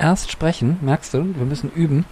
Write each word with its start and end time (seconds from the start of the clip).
erst 0.00 0.30
sprechen, 0.30 0.78
merkst 0.80 1.14
du, 1.14 1.36
wir 1.36 1.44
müssen 1.44 1.70
üben, 1.70 2.04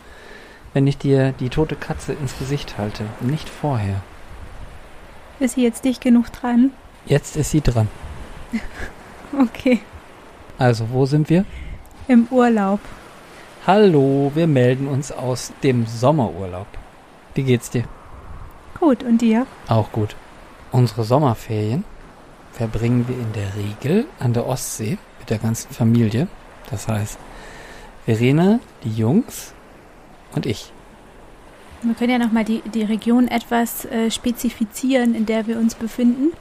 wenn 0.75 0.87
ich 0.87 0.99
dir 0.99 1.33
die 1.33 1.49
tote 1.49 1.75
Katze 1.75 2.13
ins 2.13 2.39
Gesicht 2.39 2.79
halte, 2.79 3.05
nicht 3.21 3.49
vorher. 3.49 4.03
Ist 5.41 5.55
sie 5.55 5.63
jetzt 5.63 5.85
dicht 5.85 6.01
genug 6.01 6.31
dran? 6.31 6.71
Jetzt 7.07 7.37
ist 7.37 7.51
sie 7.51 7.61
dran. 7.61 7.89
Okay. 9.39 9.81
Also, 10.57 10.89
wo 10.91 11.05
sind 11.05 11.29
wir? 11.29 11.45
Im 12.09 12.27
Urlaub. 12.31 12.81
Hallo, 13.67 14.33
wir 14.35 14.47
melden 14.47 14.89
uns 14.89 15.13
aus 15.13 15.53
dem 15.63 15.85
Sommerurlaub. 15.87 16.67
Wie 17.35 17.43
geht's 17.43 17.69
dir? 17.69 17.85
Gut, 18.81 19.03
und 19.03 19.21
dir? 19.21 19.47
Auch 19.69 19.93
gut. 19.93 20.17
Unsere 20.73 21.05
Sommerferien 21.05 21.85
verbringen 22.53 23.07
wir 23.07 23.17
in 23.17 23.33
der 23.35 23.55
Regel 23.55 24.07
an 24.19 24.33
der 24.33 24.47
Ostsee 24.47 24.97
mit 25.19 25.29
der 25.29 25.39
ganzen 25.39 25.75
Familie. 25.75 26.27
Das 26.71 26.89
heißt, 26.89 27.19
Verena, 28.09 28.59
die 28.85 28.95
Jungs 28.95 29.53
und 30.35 30.47
ich. 30.47 30.73
Wir 31.83 31.93
können 31.93 32.13
ja 32.13 32.19
nochmal 32.19 32.45
die, 32.45 32.63
die 32.63 32.83
Region 32.83 33.29
etwas 33.29 33.85
äh, 33.85 34.11
spezifizieren, 34.11 35.15
in 35.15 35.27
der 35.27 35.47
wir 35.47 35.59
uns 35.59 35.75
befinden 35.75 36.33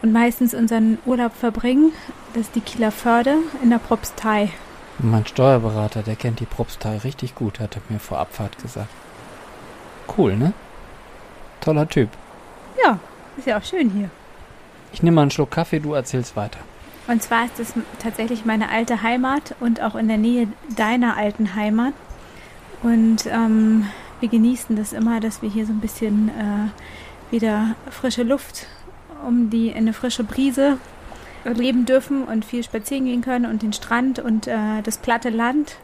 und 0.00 0.12
meistens 0.12 0.54
unseren 0.54 0.98
Urlaub 1.06 1.34
verbringen. 1.34 1.90
Das 2.34 2.42
ist 2.42 2.54
die 2.54 2.60
Kieler 2.60 2.92
Förde 2.92 3.38
in 3.64 3.70
der 3.70 3.78
Propstei. 3.78 4.50
Mein 5.00 5.26
Steuerberater, 5.26 6.04
der 6.04 6.14
kennt 6.14 6.38
die 6.38 6.46
Propstei 6.46 6.98
richtig 6.98 7.34
gut, 7.34 7.58
hat 7.58 7.74
er 7.74 7.82
mir 7.88 7.98
vor 7.98 8.20
Abfahrt 8.20 8.56
gesagt. 8.62 8.90
Cool, 10.16 10.36
ne? 10.36 10.52
Toller 11.60 11.88
Typ. 11.88 12.10
Ja, 12.84 13.00
ist 13.36 13.48
ja 13.48 13.58
auch 13.58 13.64
schön 13.64 13.90
hier. 13.90 14.08
Ich 14.92 15.02
nehme 15.02 15.16
mal 15.16 15.22
einen 15.22 15.32
Schluck 15.32 15.50
Kaffee, 15.50 15.80
du 15.80 15.94
erzählst 15.94 16.36
weiter. 16.36 16.60
Und 17.08 17.22
zwar 17.22 17.46
ist 17.46 17.58
es 17.58 17.72
tatsächlich 17.98 18.44
meine 18.44 18.68
alte 18.68 19.02
Heimat 19.02 19.56
und 19.60 19.82
auch 19.82 19.94
in 19.94 20.08
der 20.08 20.18
Nähe 20.18 20.46
deiner 20.76 21.16
alten 21.16 21.54
Heimat. 21.54 21.94
Und 22.82 23.26
ähm, 23.26 23.86
wir 24.20 24.28
genießen 24.28 24.76
das 24.76 24.92
immer, 24.92 25.18
dass 25.18 25.42
wir 25.42 25.48
hier 25.48 25.66
so 25.66 25.72
ein 25.72 25.80
bisschen 25.80 26.28
äh, 26.28 27.32
wieder 27.32 27.74
frische 27.90 28.22
Luft 28.22 28.66
um 29.26 29.50
die 29.50 29.74
eine 29.74 29.92
frische 29.92 30.22
Brise 30.22 30.78
leben 31.44 31.86
dürfen 31.86 32.24
und 32.24 32.44
viel 32.44 32.62
spazieren 32.62 33.06
gehen 33.06 33.22
können 33.22 33.46
und 33.46 33.62
den 33.62 33.72
Strand 33.72 34.18
und 34.18 34.46
äh, 34.46 34.82
das 34.84 34.98
platte 34.98 35.30
Land 35.30 35.76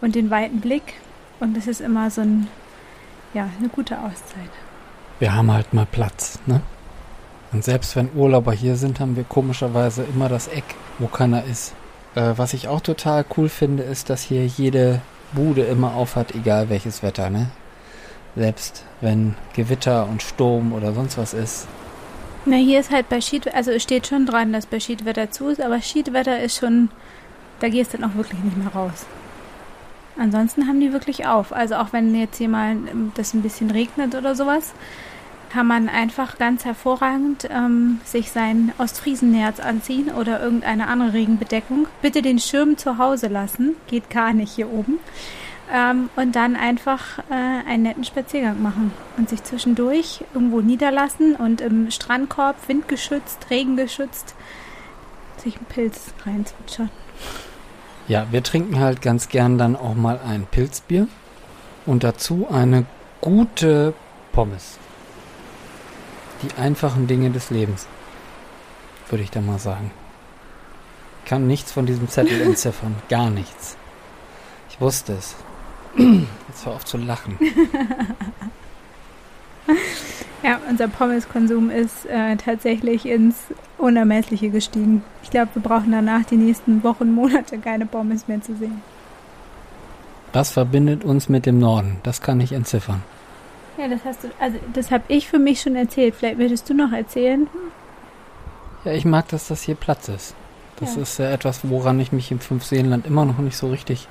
und 0.00 0.14
den 0.14 0.30
weiten 0.30 0.60
Blick. 0.60 0.94
Und 1.40 1.56
das 1.56 1.66
ist 1.66 1.80
immer 1.80 2.10
so 2.10 2.20
ein, 2.20 2.46
ja, 3.34 3.48
eine 3.58 3.68
gute 3.68 3.98
Auszeit. 3.98 4.50
Wir 5.18 5.34
haben 5.34 5.50
halt 5.50 5.72
mal 5.74 5.86
Platz, 5.90 6.38
ne? 6.46 6.60
Und 7.52 7.64
selbst 7.64 7.96
wenn 7.96 8.10
Urlauber 8.14 8.52
hier 8.52 8.76
sind, 8.76 9.00
haben 9.00 9.16
wir 9.16 9.24
komischerweise 9.24 10.04
immer 10.04 10.28
das 10.28 10.48
Eck, 10.48 10.64
wo 10.98 11.06
keiner 11.06 11.44
ist. 11.44 11.72
Äh, 12.14 12.32
was 12.36 12.54
ich 12.54 12.68
auch 12.68 12.80
total 12.80 13.24
cool 13.36 13.48
finde, 13.48 13.82
ist, 13.82 14.10
dass 14.10 14.22
hier 14.22 14.46
jede 14.46 15.00
Bude 15.32 15.62
immer 15.62 15.94
aufhat, 15.94 16.34
egal 16.34 16.68
welches 16.68 17.02
Wetter, 17.02 17.30
ne? 17.30 17.50
Selbst 18.36 18.84
wenn 19.00 19.34
Gewitter 19.54 20.08
und 20.08 20.22
Sturm 20.22 20.72
oder 20.72 20.92
sonst 20.92 21.18
was 21.18 21.34
ist. 21.34 21.66
Na, 22.46 22.56
hier 22.56 22.80
ist 22.80 22.90
halt 22.90 23.08
bei 23.08 23.20
Schiedwetter, 23.20 23.56
also 23.56 23.70
es 23.72 23.82
steht 23.82 24.06
schon 24.06 24.26
dran, 24.26 24.52
dass 24.52 24.66
bei 24.66 24.80
Schiedwetter 24.80 25.30
zu 25.30 25.48
ist, 25.48 25.60
aber 25.60 25.80
Schiedwetter 25.82 26.40
ist 26.40 26.56
schon, 26.56 26.88
da 27.58 27.68
gehst 27.68 27.92
du 27.92 27.98
dann 27.98 28.10
auch 28.10 28.14
wirklich 28.16 28.40
nicht 28.42 28.56
mehr 28.56 28.72
raus. 28.72 29.06
Ansonsten 30.18 30.66
haben 30.66 30.80
die 30.80 30.92
wirklich 30.92 31.26
auf. 31.26 31.52
Also 31.52 31.76
auch 31.76 31.92
wenn 31.92 32.14
jetzt 32.14 32.38
hier 32.38 32.48
mal 32.48 32.72
ähm, 32.72 33.12
das 33.14 33.34
ein 33.34 33.42
bisschen 33.42 33.70
regnet 33.70 34.14
oder 34.14 34.34
sowas, 34.34 34.72
kann 35.52 35.66
man 35.66 35.88
einfach 35.88 36.38
ganz 36.38 36.64
hervorragend 36.64 37.48
ähm, 37.50 38.00
sich 38.04 38.30
sein 38.30 38.72
Ostfriesennerz 38.78 39.60
anziehen 39.60 40.10
oder 40.10 40.40
irgendeine 40.40 40.86
andere 40.86 41.12
Regenbedeckung. 41.12 41.86
Bitte 42.02 42.22
den 42.22 42.38
Schirm 42.38 42.76
zu 42.76 42.98
Hause 42.98 43.26
lassen, 43.26 43.76
geht 43.88 44.10
gar 44.10 44.32
nicht 44.32 44.52
hier 44.54 44.70
oben. 44.70 44.98
Ähm, 45.72 46.08
und 46.16 46.34
dann 46.34 46.56
einfach 46.56 47.18
äh, 47.30 47.68
einen 47.68 47.84
netten 47.84 48.04
Spaziergang 48.04 48.62
machen 48.62 48.92
und 49.16 49.28
sich 49.28 49.42
zwischendurch 49.42 50.24
irgendwo 50.34 50.60
niederlassen 50.60 51.36
und 51.36 51.60
im 51.60 51.90
Strandkorb, 51.90 52.56
windgeschützt, 52.68 53.50
regengeschützt, 53.50 54.34
sich 55.36 55.56
einen 55.56 55.66
Pilz 55.66 56.12
reinzwitschern. 56.26 56.90
Ja, 58.08 58.26
wir 58.30 58.42
trinken 58.42 58.80
halt 58.80 59.02
ganz 59.02 59.28
gern 59.28 59.58
dann 59.58 59.76
auch 59.76 59.94
mal 59.94 60.18
ein 60.26 60.46
Pilzbier 60.46 61.06
und 61.86 62.02
dazu 62.02 62.48
eine 62.50 62.86
gute 63.20 63.94
Pommes. 64.32 64.78
Die 66.42 66.60
einfachen 66.60 67.06
Dinge 67.06 67.30
des 67.30 67.50
Lebens, 67.50 67.86
würde 69.08 69.22
ich 69.22 69.30
da 69.30 69.40
mal 69.40 69.58
sagen. 69.58 69.90
Ich 71.22 71.28
kann 71.28 71.46
nichts 71.46 71.72
von 71.72 71.86
diesem 71.86 72.08
Zettel 72.08 72.40
entziffern, 72.46 72.96
gar 73.08 73.30
nichts. 73.30 73.76
Ich 74.70 74.80
wusste 74.80 75.12
es. 75.14 75.36
Jetzt 75.96 76.64
hör 76.64 76.74
auf 76.74 76.84
zu 76.84 76.96
lachen. 76.96 77.38
ja, 80.42 80.58
unser 80.68 80.88
Pommeskonsum 80.88 81.70
ist 81.70 82.06
äh, 82.06 82.36
tatsächlich 82.36 83.06
ins 83.06 83.36
Unermessliche 83.76 84.50
gestiegen. 84.50 85.02
Ich 85.22 85.30
glaube, 85.30 85.50
wir 85.54 85.62
brauchen 85.62 85.92
danach 85.92 86.24
die 86.24 86.36
nächsten 86.36 86.82
Wochen, 86.84 87.12
Monate 87.12 87.58
keine 87.58 87.86
Pommes 87.86 88.28
mehr 88.28 88.40
zu 88.40 88.56
sehen. 88.56 88.82
Was 90.32 90.50
verbindet 90.50 91.04
uns 91.04 91.28
mit 91.28 91.44
dem 91.44 91.58
Norden? 91.58 91.96
Das 92.04 92.20
kann 92.20 92.40
ich 92.40 92.52
entziffern. 92.52 93.02
Ja, 93.80 93.88
das 93.88 94.04
hast 94.04 94.24
du, 94.24 94.28
also 94.38 94.58
das 94.74 94.90
habe 94.90 95.04
ich 95.08 95.26
für 95.26 95.38
mich 95.38 95.62
schon 95.62 95.74
erzählt. 95.74 96.14
Vielleicht 96.14 96.36
würdest 96.36 96.68
du 96.68 96.74
noch 96.74 96.92
erzählen? 96.92 97.48
Ja, 98.84 98.92
ich 98.92 99.06
mag, 99.06 99.28
dass 99.28 99.48
das 99.48 99.62
hier 99.62 99.74
Platz 99.74 100.08
ist. 100.08 100.34
Das 100.76 100.96
ja. 100.96 101.02
ist 101.02 101.18
ja 101.18 101.30
etwas, 101.30 101.60
woran 101.62 101.98
ich 101.98 102.12
mich 102.12 102.30
im 102.30 102.40
Fünfseenland 102.40 103.06
immer 103.06 103.24
noch 103.24 103.38
nicht 103.38 103.56
so 103.56 103.70
richtig 103.70 104.06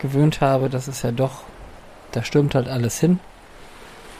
gewöhnt 0.00 0.40
habe. 0.40 0.68
Das 0.68 0.88
ist 0.88 1.02
ja 1.02 1.12
doch, 1.12 1.42
da 2.10 2.24
stürmt 2.24 2.56
halt 2.56 2.66
alles 2.66 2.98
hin. 2.98 3.20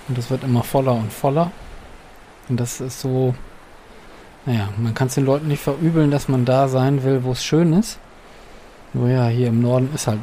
Und 0.07 0.19
es 0.19 0.31
wird 0.31 0.45
immer 0.45 0.63
voller 0.63 0.95
und 0.95 1.13
voller. 1.13 1.51
Und 2.49 2.61
das 2.61 2.81
ist 2.81 3.01
so, 3.01 3.35
naja, 4.47 4.69
man 4.77 4.95
kann 4.95 5.09
es 5.09 5.17
den 5.17 5.27
Leuten 5.27 5.49
nicht 5.49 5.63
verübeln, 5.63 6.13
dass 6.13 6.29
man 6.29 6.45
da 6.45 6.69
sein 6.69 7.03
will, 7.03 7.25
wo 7.25 7.33
es 7.33 7.43
schön 7.43 7.73
ist. 7.73 7.99
Nur 8.93 9.09
ja, 9.09 9.27
hier 9.27 9.49
im 9.49 9.63
Norden 9.63 9.91
ist 9.97 10.07
halt 10.07 10.21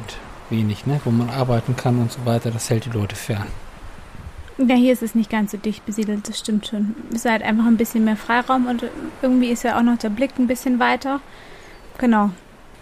wenig, 0.48 0.86
ne, 0.86 1.02
wo 1.04 1.10
man 1.10 1.28
arbeiten 1.28 1.76
kann 1.76 1.98
und 1.98 2.10
so 2.10 2.24
weiter. 2.24 2.50
Das 2.50 2.70
hält 2.70 2.86
die 2.86 2.90
Leute 2.90 3.14
fern. 3.14 3.48
Ja, 4.58 4.74
hier 4.74 4.92
ist 4.92 5.02
es 5.04 5.14
nicht 5.14 5.30
ganz 5.30 5.52
so 5.52 5.56
dicht 5.56 5.86
besiedelt, 5.86 6.28
das 6.28 6.40
stimmt 6.40 6.66
schon. 6.66 6.96
Es 7.10 7.18
ist 7.18 7.30
halt 7.30 7.42
einfach 7.42 7.66
ein 7.66 7.76
bisschen 7.76 8.04
mehr 8.04 8.16
Freiraum 8.16 8.66
und 8.66 8.84
irgendwie 9.22 9.50
ist 9.50 9.62
ja 9.62 9.78
auch 9.78 9.82
noch 9.82 9.98
der 9.98 10.10
Blick 10.10 10.32
ein 10.38 10.48
bisschen 10.48 10.80
weiter. 10.80 11.20
Genau. 11.98 12.30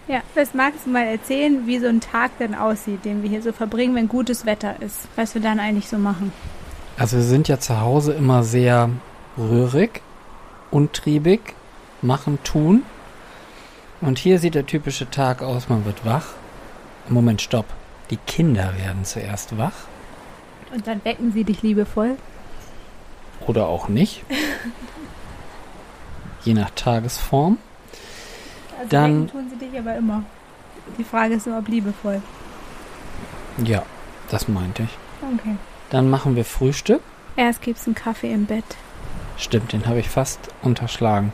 Ja, 0.08 0.22
was 0.34 0.54
magst 0.54 0.86
du 0.86 0.90
mal 0.90 1.04
erzählen, 1.04 1.66
wie 1.66 1.78
so 1.78 1.86
ein 1.86 2.00
Tag 2.00 2.38
denn 2.38 2.54
aussieht, 2.54 3.04
den 3.04 3.22
wir 3.22 3.28
hier 3.28 3.42
so 3.42 3.52
verbringen, 3.52 3.94
wenn 3.94 4.08
gutes 4.08 4.46
Wetter 4.46 4.80
ist? 4.80 5.08
Was 5.16 5.34
wir 5.34 5.42
dann 5.42 5.58
eigentlich 5.60 5.88
so 5.88 5.98
machen? 5.98 6.32
Also 6.96 7.16
wir 7.18 7.24
sind 7.24 7.48
ja 7.48 7.58
zu 7.58 7.80
Hause 7.80 8.14
immer 8.14 8.42
sehr 8.42 8.88
rührig, 9.36 10.00
untriebig, 10.70 11.40
machen, 12.00 12.38
tun. 12.42 12.84
Und 14.00 14.18
hier 14.18 14.38
sieht 14.38 14.54
der 14.54 14.66
typische 14.66 15.10
Tag 15.10 15.42
aus, 15.42 15.68
man 15.68 15.84
wird 15.84 16.06
wach. 16.06 16.28
Moment, 17.08 17.42
stopp. 17.42 17.66
Die 18.10 18.16
Kinder 18.16 18.72
werden 18.78 19.04
zuerst 19.04 19.58
wach. 19.58 19.74
Und 20.72 20.86
dann 20.86 21.04
wecken 21.04 21.32
sie 21.32 21.44
dich 21.44 21.62
liebevoll. 21.62 22.16
Oder 23.46 23.66
auch 23.66 23.88
nicht. 23.88 24.24
Je 26.44 26.54
nach 26.54 26.70
Tagesform. 26.70 27.58
Also 28.76 28.88
dann 28.90 29.26
wecken 29.26 29.30
tun 29.30 29.50
sie 29.50 29.66
dich 29.66 29.78
aber 29.78 29.96
immer. 29.96 30.22
Die 30.98 31.04
Frage 31.04 31.34
ist 31.34 31.46
nur, 31.46 31.58
ob 31.58 31.68
liebevoll. 31.68 32.22
Ja, 33.64 33.82
das 34.30 34.48
meinte 34.48 34.84
ich. 34.84 34.98
Okay. 35.22 35.56
Dann 35.90 36.10
machen 36.10 36.36
wir 36.36 36.44
Frühstück. 36.44 37.00
Erst 37.36 37.62
gibt's 37.62 37.86
einen 37.86 37.94
Kaffee 37.94 38.32
im 38.32 38.46
Bett. 38.46 38.64
Stimmt, 39.36 39.72
den 39.72 39.86
habe 39.86 40.00
ich 40.00 40.08
fast 40.08 40.40
unterschlagen. 40.62 41.32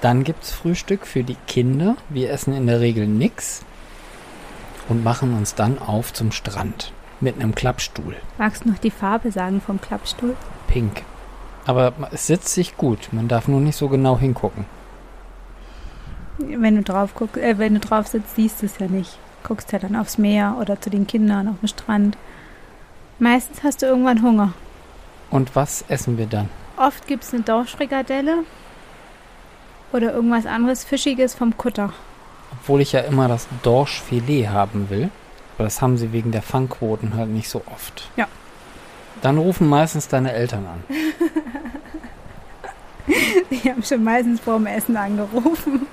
Dann 0.00 0.24
gibt's 0.24 0.50
Frühstück 0.50 1.06
für 1.06 1.22
die 1.22 1.36
Kinder. 1.46 1.96
Wir 2.08 2.30
essen 2.30 2.54
in 2.54 2.66
der 2.66 2.80
Regel 2.80 3.06
nix 3.06 3.62
und 4.88 5.04
machen 5.04 5.34
uns 5.34 5.54
dann 5.54 5.78
auf 5.78 6.12
zum 6.12 6.32
Strand 6.32 6.92
mit 7.22 7.36
einem 7.36 7.54
Klappstuhl. 7.54 8.16
Magst 8.38 8.64
du 8.64 8.70
noch 8.70 8.78
die 8.78 8.90
Farbe 8.90 9.30
sagen 9.30 9.60
vom 9.60 9.80
Klappstuhl? 9.80 10.36
Pink. 10.66 11.02
Aber 11.64 11.92
es 12.10 12.26
sitzt 12.26 12.48
sich 12.48 12.76
gut. 12.76 13.08
Man 13.12 13.28
darf 13.28 13.48
nur 13.48 13.60
nicht 13.60 13.76
so 13.76 13.88
genau 13.88 14.18
hingucken. 14.18 14.64
Wenn 16.38 16.76
du 16.76 16.82
drauf 16.82 17.14
guckst, 17.14 17.36
äh, 17.36 17.58
wenn 17.58 17.74
du 17.74 17.80
drauf 17.80 18.08
sitzt, 18.08 18.34
siehst 18.34 18.62
du 18.62 18.66
es 18.66 18.78
ja 18.78 18.88
nicht. 18.88 19.18
Guckst 19.44 19.72
ja 19.72 19.78
dann 19.78 19.96
aufs 19.96 20.18
Meer 20.18 20.56
oder 20.60 20.80
zu 20.80 20.90
den 20.90 21.06
Kindern 21.06 21.48
auf 21.48 21.60
dem 21.60 21.68
Strand. 21.68 22.16
Meistens 23.18 23.62
hast 23.62 23.82
du 23.82 23.86
irgendwann 23.86 24.22
Hunger. 24.22 24.52
Und 25.30 25.54
was 25.54 25.84
essen 25.88 26.18
wir 26.18 26.26
dann? 26.26 26.48
Oft 26.76 27.06
gibt 27.06 27.24
es 27.24 27.32
eine 27.32 27.42
Dorschfrikadelle 27.42 28.38
oder 29.92 30.12
irgendwas 30.12 30.46
anderes 30.46 30.84
Fischiges 30.84 31.34
vom 31.34 31.56
Kutter. 31.56 31.92
Obwohl 32.52 32.80
ich 32.80 32.92
ja 32.92 33.00
immer 33.00 33.28
das 33.28 33.46
Dorschfilet 33.62 34.48
haben 34.48 34.90
will. 34.90 35.10
Aber 35.62 35.68
das 35.68 35.80
haben 35.80 35.96
sie 35.96 36.12
wegen 36.12 36.32
der 36.32 36.42
Fangquoten 36.42 37.14
halt 37.14 37.28
nicht 37.28 37.48
so 37.48 37.62
oft. 37.72 38.10
Ja. 38.16 38.26
Dann 39.20 39.38
rufen 39.38 39.68
meistens 39.68 40.08
deine 40.08 40.32
Eltern 40.32 40.66
an. 40.66 40.82
Die 43.52 43.70
haben 43.70 43.84
schon 43.84 44.02
meistens 44.02 44.40
vor 44.40 44.56
dem 44.56 44.66
Essen 44.66 44.96
angerufen 44.96 45.86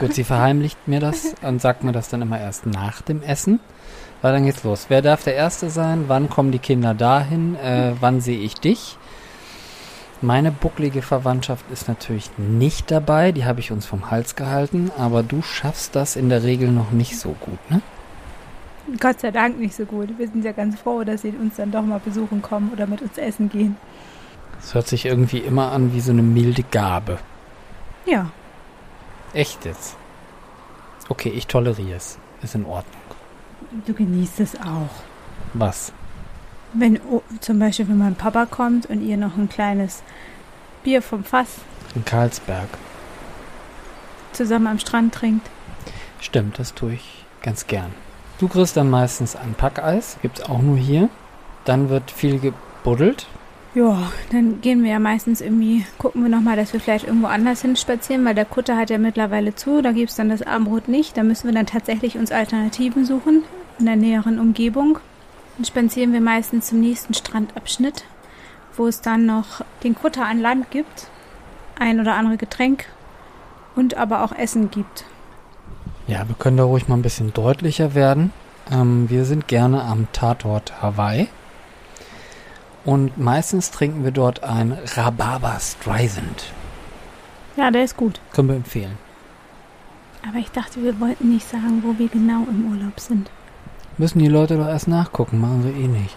Gut, 0.00 0.14
sie 0.14 0.24
verheimlicht 0.24 0.88
mir 0.88 0.98
das 0.98 1.36
und 1.42 1.62
sagt 1.62 1.84
mir 1.84 1.92
das 1.92 2.08
dann 2.08 2.22
immer 2.22 2.40
erst 2.40 2.66
nach 2.66 3.00
dem 3.00 3.22
Essen. 3.22 3.60
Weil 4.20 4.32
dann 4.32 4.46
geht's 4.46 4.64
los. 4.64 4.86
Wer 4.88 5.00
darf 5.00 5.22
der 5.22 5.36
Erste 5.36 5.70
sein? 5.70 6.06
Wann 6.08 6.28
kommen 6.28 6.50
die 6.50 6.58
Kinder 6.58 6.92
dahin? 6.92 7.54
Äh, 7.54 7.92
wann 8.00 8.20
sehe 8.20 8.40
ich 8.40 8.54
dich? 8.54 8.98
Meine 10.22 10.50
bucklige 10.50 11.02
Verwandtschaft 11.02 11.64
ist 11.70 11.86
natürlich 11.86 12.30
nicht 12.36 12.90
dabei. 12.90 13.30
Die 13.30 13.44
habe 13.44 13.60
ich 13.60 13.70
uns 13.70 13.86
vom 13.86 14.10
Hals 14.10 14.34
gehalten. 14.34 14.90
Aber 14.98 15.22
du 15.22 15.40
schaffst 15.40 15.94
das 15.94 16.16
in 16.16 16.30
der 16.30 16.42
Regel 16.42 16.72
noch 16.72 16.90
nicht 16.90 17.16
so 17.16 17.36
gut, 17.38 17.70
ne? 17.70 17.80
Gott 19.00 19.20
sei 19.20 19.30
Dank 19.30 19.58
nicht 19.58 19.74
so 19.74 19.84
gut. 19.84 20.18
Wir 20.18 20.28
sind 20.28 20.44
ja 20.44 20.52
ganz 20.52 20.78
froh, 20.80 21.04
dass 21.04 21.22
sie 21.22 21.30
uns 21.30 21.56
dann 21.56 21.70
doch 21.70 21.82
mal 21.82 22.00
besuchen 22.00 22.42
kommen 22.42 22.70
oder 22.72 22.86
mit 22.86 23.02
uns 23.02 23.18
essen 23.18 23.48
gehen. 23.48 23.76
Es 24.60 24.74
hört 24.74 24.88
sich 24.88 25.04
irgendwie 25.06 25.38
immer 25.38 25.72
an 25.72 25.92
wie 25.94 26.00
so 26.00 26.10
eine 26.12 26.22
milde 26.22 26.62
Gabe. 26.64 27.18
Ja. 28.06 28.30
Echt 29.32 29.64
jetzt? 29.64 29.96
Okay, 31.08 31.28
ich 31.30 31.46
toleriere 31.46 31.96
es. 31.96 32.18
Ist 32.42 32.54
in 32.54 32.64
Ordnung. 32.66 33.02
Du 33.86 33.92
genießt 33.92 34.40
es 34.40 34.54
auch. 34.56 34.90
Was? 35.54 35.92
Wenn 36.72 37.00
zum 37.40 37.58
Beispiel, 37.58 37.88
wenn 37.88 37.98
mein 37.98 38.14
Papa 38.14 38.46
kommt 38.46 38.86
und 38.86 39.02
ihr 39.02 39.16
noch 39.16 39.36
ein 39.36 39.48
kleines 39.48 40.02
Bier 40.84 41.02
vom 41.02 41.24
Fass 41.24 41.48
In 41.94 42.04
Karlsberg. 42.04 42.68
zusammen 44.32 44.66
am 44.66 44.78
Strand 44.78 45.14
trinkt. 45.14 45.48
Stimmt, 46.20 46.58
das 46.58 46.74
tue 46.74 46.94
ich 46.94 47.24
ganz 47.42 47.66
gern. 47.66 47.92
Du 48.38 48.46
kriegst 48.46 48.76
dann 48.76 48.88
meistens 48.88 49.34
ein 49.34 49.54
Packeis. 49.54 50.16
Gibt's 50.22 50.42
auch 50.42 50.62
nur 50.62 50.76
hier. 50.76 51.08
Dann 51.64 51.88
wird 51.88 52.10
viel 52.10 52.38
gebuddelt. 52.38 53.26
Ja, 53.74 54.10
dann 54.32 54.60
gehen 54.60 54.82
wir 54.82 54.92
ja 54.92 54.98
meistens 54.98 55.40
irgendwie, 55.40 55.84
gucken 55.98 56.22
wir 56.22 56.30
nochmal, 56.30 56.56
dass 56.56 56.72
wir 56.72 56.80
vielleicht 56.80 57.06
irgendwo 57.06 57.26
anders 57.26 57.62
hin 57.62 57.76
spazieren, 57.76 58.24
weil 58.24 58.34
der 58.34 58.44
Kutter 58.44 58.76
hat 58.76 58.90
ja 58.90 58.98
mittlerweile 58.98 59.54
zu, 59.54 59.82
da 59.82 59.92
gibt's 59.92 60.16
dann 60.16 60.30
das 60.30 60.42
Abendbrot 60.42 60.88
nicht. 60.88 61.16
Da 61.16 61.22
müssen 61.22 61.48
wir 61.48 61.54
dann 61.54 61.66
tatsächlich 61.66 62.16
uns 62.16 62.32
Alternativen 62.32 63.04
suchen 63.04 63.42
in 63.78 63.86
der 63.86 63.96
näheren 63.96 64.38
Umgebung. 64.38 64.98
Dann 65.56 65.64
spazieren 65.64 66.12
wir 66.12 66.20
meistens 66.20 66.68
zum 66.68 66.80
nächsten 66.80 67.14
Strandabschnitt, 67.14 68.04
wo 68.76 68.86
es 68.86 69.00
dann 69.00 69.26
noch 69.26 69.64
den 69.82 69.94
Kutter 69.94 70.24
an 70.24 70.40
Land 70.40 70.70
gibt, 70.70 71.08
ein 71.78 72.00
oder 72.00 72.14
andere 72.14 72.36
Getränk 72.36 72.86
und 73.76 73.96
aber 73.96 74.22
auch 74.22 74.32
Essen 74.32 74.70
gibt. 74.70 75.04
Ja, 76.08 76.26
wir 76.26 76.34
können 76.36 76.56
da 76.56 76.64
ruhig 76.64 76.88
mal 76.88 76.96
ein 76.96 77.02
bisschen 77.02 77.34
deutlicher 77.34 77.94
werden. 77.94 78.32
Ähm, 78.72 79.10
wir 79.10 79.26
sind 79.26 79.46
gerne 79.46 79.82
am 79.82 80.08
Tatort 80.12 80.82
Hawaii. 80.82 81.28
Und 82.86 83.18
meistens 83.18 83.70
trinken 83.70 84.04
wir 84.04 84.10
dort 84.10 84.42
ein 84.42 84.72
Rhabarber 84.96 85.58
Streisand. 85.60 86.52
Ja, 87.56 87.70
der 87.70 87.84
ist 87.84 87.98
gut. 87.98 88.20
Können 88.32 88.48
wir 88.48 88.56
empfehlen. 88.56 88.96
Aber 90.26 90.38
ich 90.38 90.50
dachte, 90.50 90.82
wir 90.82 90.98
wollten 90.98 91.28
nicht 91.28 91.46
sagen, 91.46 91.82
wo 91.84 91.98
wir 91.98 92.08
genau 92.08 92.44
im 92.48 92.72
Urlaub 92.72 92.98
sind. 92.98 93.30
Müssen 93.98 94.20
die 94.20 94.28
Leute 94.28 94.56
doch 94.56 94.68
erst 94.68 94.88
nachgucken, 94.88 95.40
machen 95.40 95.62
sie 95.62 95.78
eh 95.78 95.88
nicht. 95.88 96.16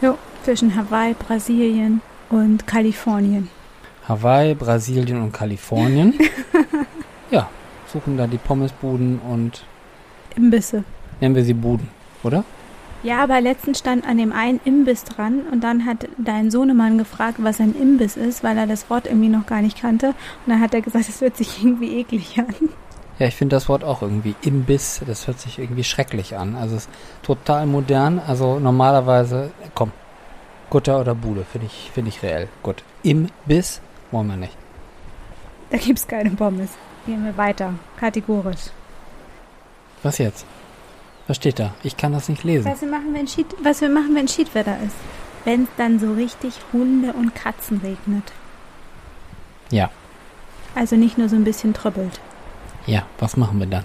Jo, 0.00 0.16
zwischen 0.42 0.74
Hawaii, 0.74 1.14
Brasilien 1.14 2.00
und 2.30 2.66
Kalifornien. 2.66 3.50
Hawaii, 4.08 4.54
Brasilien 4.54 5.20
und 5.20 5.32
Kalifornien. 5.32 6.14
ja, 7.30 7.50
suchen 7.92 8.16
da 8.16 8.26
die 8.26 8.38
Pommesbuden 8.38 9.20
und 9.20 9.64
Imbisse. 10.36 10.84
nennen 11.20 11.34
wir 11.34 11.44
sie 11.44 11.54
Buden, 11.54 11.88
oder? 12.22 12.44
Ja, 13.02 13.22
aber 13.22 13.40
letztens 13.40 13.80
stand 13.80 14.06
an 14.06 14.16
dem 14.16 14.32
einen 14.32 14.60
Imbiss 14.64 15.02
dran 15.04 15.40
und 15.50 15.64
dann 15.64 15.86
hat 15.86 16.08
dein 16.18 16.52
Sohnemann 16.52 16.98
gefragt, 16.98 17.38
was 17.40 17.60
ein 17.60 17.74
Imbiss 17.74 18.16
ist, 18.16 18.44
weil 18.44 18.56
er 18.56 18.68
das 18.68 18.88
Wort 18.90 19.06
irgendwie 19.06 19.28
noch 19.28 19.44
gar 19.44 19.60
nicht 19.60 19.80
kannte. 19.80 20.08
Und 20.08 20.14
dann 20.46 20.60
hat 20.60 20.72
er 20.72 20.82
gesagt, 20.82 21.08
es 21.08 21.20
hört 21.20 21.36
sich 21.36 21.64
irgendwie 21.64 21.98
eklig 21.98 22.38
an. 22.38 22.54
Ja, 23.18 23.26
ich 23.26 23.34
finde 23.34 23.56
das 23.56 23.68
Wort 23.68 23.82
auch 23.82 24.02
irgendwie 24.02 24.36
Imbiss, 24.42 25.00
das 25.04 25.26
hört 25.26 25.40
sich 25.40 25.58
irgendwie 25.58 25.84
schrecklich 25.84 26.36
an. 26.36 26.54
Also 26.54 26.76
es 26.76 26.82
ist 26.86 26.90
total 27.22 27.66
modern. 27.66 28.20
Also 28.20 28.60
normalerweise, 28.60 29.50
komm, 29.74 29.90
Gutter 30.70 31.00
oder 31.00 31.14
Bude, 31.16 31.44
finde 31.44 31.66
ich, 31.66 31.90
finde 31.92 32.08
ich 32.08 32.22
reell. 32.22 32.48
Gut. 32.62 32.84
Imbiss 33.02 33.80
wollen 34.12 34.28
wir 34.28 34.36
nicht. 34.36 34.56
Da 35.70 35.78
gibt's 35.78 36.06
keine 36.06 36.30
Pommes. 36.30 36.70
Gehen 37.06 37.24
wir 37.24 37.36
weiter. 37.36 37.74
Kategorisch. 37.98 38.70
Was 40.02 40.18
jetzt? 40.18 40.44
Was 41.26 41.36
steht 41.36 41.58
da? 41.58 41.74
Ich 41.82 41.96
kann 41.96 42.12
das 42.12 42.28
nicht 42.28 42.44
lesen. 42.44 42.70
Was 42.70 42.80
wir 42.80 42.88
machen, 42.88 43.14
wenn, 43.14 43.26
Schied, 43.28 43.46
was 43.62 43.80
wir 43.80 43.88
machen, 43.88 44.14
wenn 44.14 44.28
Schiedwetter 44.28 44.76
ist. 44.84 44.96
Wenn 45.44 45.64
es 45.64 45.68
dann 45.76 45.98
so 45.98 46.12
richtig 46.12 46.54
Hunde 46.72 47.12
und 47.12 47.34
Katzen 47.34 47.78
regnet. 47.82 48.32
Ja, 49.70 49.90
Also 50.74 50.96
nicht 50.96 51.18
nur 51.18 51.28
so 51.28 51.36
ein 51.36 51.44
bisschen 51.44 51.72
tröppelt. 51.74 52.20
ja, 52.86 53.04
was 53.18 53.36
machen 53.36 53.58
wir 53.58 53.66
dann? 53.66 53.84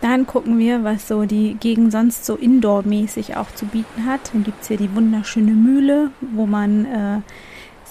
Dann 0.00 0.26
gucken 0.26 0.58
wir, 0.58 0.82
was 0.82 1.06
so 1.06 1.24
die 1.26 1.54
Gegend 1.60 1.92
sonst 1.92 2.24
so 2.24 2.34
indoor-mäßig 2.34 3.36
auch 3.36 3.50
zu 3.54 3.66
bieten 3.66 4.04
hat. 4.06 4.32
Dann 4.32 4.42
gibt's 4.42 4.66
hier 4.68 4.76
die 4.76 4.92
wunderschöne 4.94 5.52
Mühle, 5.52 6.10
wo 6.32 6.46
man 6.46 6.84
äh, 6.86 7.20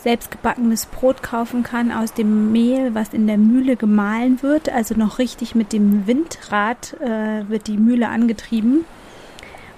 selbstgebackenes 0.03 0.88
Brot 0.88 1.21
kaufen 1.21 1.63
kann 1.63 1.92
aus 1.92 2.13
dem 2.13 2.51
Mehl, 2.51 2.94
was 2.95 3.13
in 3.13 3.27
der 3.27 3.38
Mühle 3.38 3.75
gemahlen 3.75 4.42
wird. 4.42 4.69
Also 4.69 4.95
noch 4.95 5.19
richtig 5.19 5.56
mit 5.56 5.74
dem 5.74 6.07
Windrad 6.07 6.95
äh, 7.00 7.48
wird 7.50 7.68
die 7.68 7.77
Mühle 7.77 8.09
angetrieben. 8.09 8.86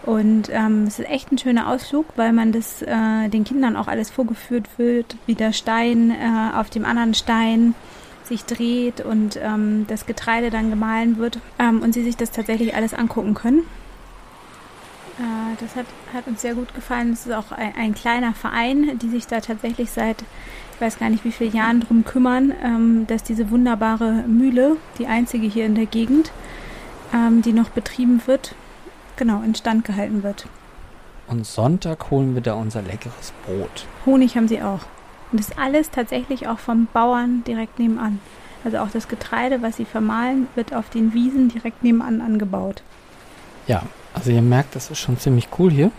Und 0.03 0.49
ähm, 0.51 0.83
es 0.83 0.99
ist 0.99 1.09
echt 1.09 1.31
ein 1.31 1.37
schöner 1.37 1.69
Ausflug, 1.69 2.05
weil 2.17 2.33
man 2.33 2.51
das 2.51 2.81
äh, 2.81 3.29
den 3.29 3.45
Kindern 3.45 3.77
auch 3.77 3.87
alles 3.87 4.11
vorgeführt 4.11 4.67
wird, 4.77 5.15
wie 5.25 5.35
der 5.35 5.53
Stein 5.53 6.11
äh, 6.11 6.57
auf 6.57 6.69
dem 6.69 6.83
anderen 6.83 7.13
Stein 7.13 7.73
sich 8.23 8.43
dreht 8.45 9.01
und 9.01 9.39
ähm, 9.41 9.85
das 9.87 10.05
Getreide 10.05 10.49
dann 10.49 10.69
gemahlen 10.69 11.17
wird 11.17 11.39
ähm, 11.59 11.81
und 11.81 11.93
sie 11.93 12.03
sich 12.03 12.17
das 12.17 12.31
tatsächlich 12.31 12.75
alles 12.75 12.93
angucken 12.93 13.33
können. 13.33 13.63
Äh, 15.19 15.55
das 15.59 15.75
hat, 15.75 15.85
hat 16.13 16.27
uns 16.27 16.41
sehr 16.41 16.55
gut 16.55 16.73
gefallen. 16.73 17.13
Es 17.13 17.25
ist 17.25 17.33
auch 17.33 17.51
ein, 17.51 17.73
ein 17.75 17.93
kleiner 17.93 18.33
Verein, 18.33 18.97
die 18.99 19.09
sich 19.09 19.27
da 19.27 19.39
tatsächlich 19.41 19.91
seit, 19.91 20.23
ich 20.73 20.81
weiß 20.81 20.99
gar 20.99 21.09
nicht 21.09 21.23
wie 21.23 21.31
vielen 21.31 21.55
Jahren 21.55 21.81
drum 21.81 22.03
kümmern, 22.03 22.53
ähm, 22.63 23.07
dass 23.07 23.23
diese 23.23 23.49
wunderbare 23.51 24.23
Mühle, 24.27 24.77
die 24.97 25.07
einzige 25.07 25.47
hier 25.47 25.65
in 25.65 25.75
der 25.75 25.85
Gegend, 25.85 26.31
ähm, 27.13 27.41
die 27.41 27.53
noch 27.53 27.69
betrieben 27.69 28.21
wird, 28.25 28.55
genau, 29.15 29.41
instand 29.43 29.85
gehalten 29.85 30.23
wird. 30.23 30.47
Und 31.27 31.45
Sonntag 31.45 32.11
holen 32.11 32.33
wir 32.33 32.41
da 32.41 32.53
unser 32.53 32.81
leckeres 32.81 33.33
Brot. 33.45 33.87
Honig 34.05 34.35
haben 34.35 34.47
sie 34.47 34.61
auch. 34.61 34.81
Und 35.31 35.39
das 35.39 35.49
ist 35.49 35.59
alles 35.59 35.89
tatsächlich 35.89 36.47
auch 36.47 36.59
vom 36.59 36.87
Bauern 36.91 37.43
direkt 37.45 37.79
nebenan. 37.79 38.19
Also 38.63 38.77
auch 38.79 38.89
das 38.89 39.07
Getreide, 39.07 39.61
was 39.61 39.77
sie 39.77 39.85
vermahlen, 39.85 40.47
wird 40.55 40.73
auf 40.73 40.89
den 40.89 41.13
Wiesen 41.13 41.49
direkt 41.49 41.83
nebenan 41.83 42.21
angebaut. 42.21 42.83
Ja, 43.67 43.83
also 44.13 44.31
ihr 44.31 44.41
merkt, 44.41 44.75
das 44.75 44.91
ist 44.91 44.99
schon 44.99 45.17
ziemlich 45.17 45.47
cool 45.57 45.71
hier. 45.71 45.91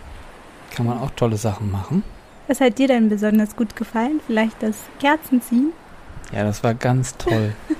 Kann 0.74 0.86
man 0.86 0.98
auch 0.98 1.10
tolle 1.10 1.36
Sachen 1.36 1.70
machen. 1.70 2.02
Was 2.46 2.60
hat 2.60 2.78
dir 2.78 2.88
denn 2.88 3.08
besonders 3.08 3.56
gut 3.56 3.76
gefallen? 3.76 4.20
Vielleicht 4.26 4.62
das 4.62 4.76
Kerzenziehen? 5.00 5.72
Ja, 6.32 6.44
das 6.44 6.62
war 6.62 6.74
ganz 6.74 7.16
toll. 7.16 7.54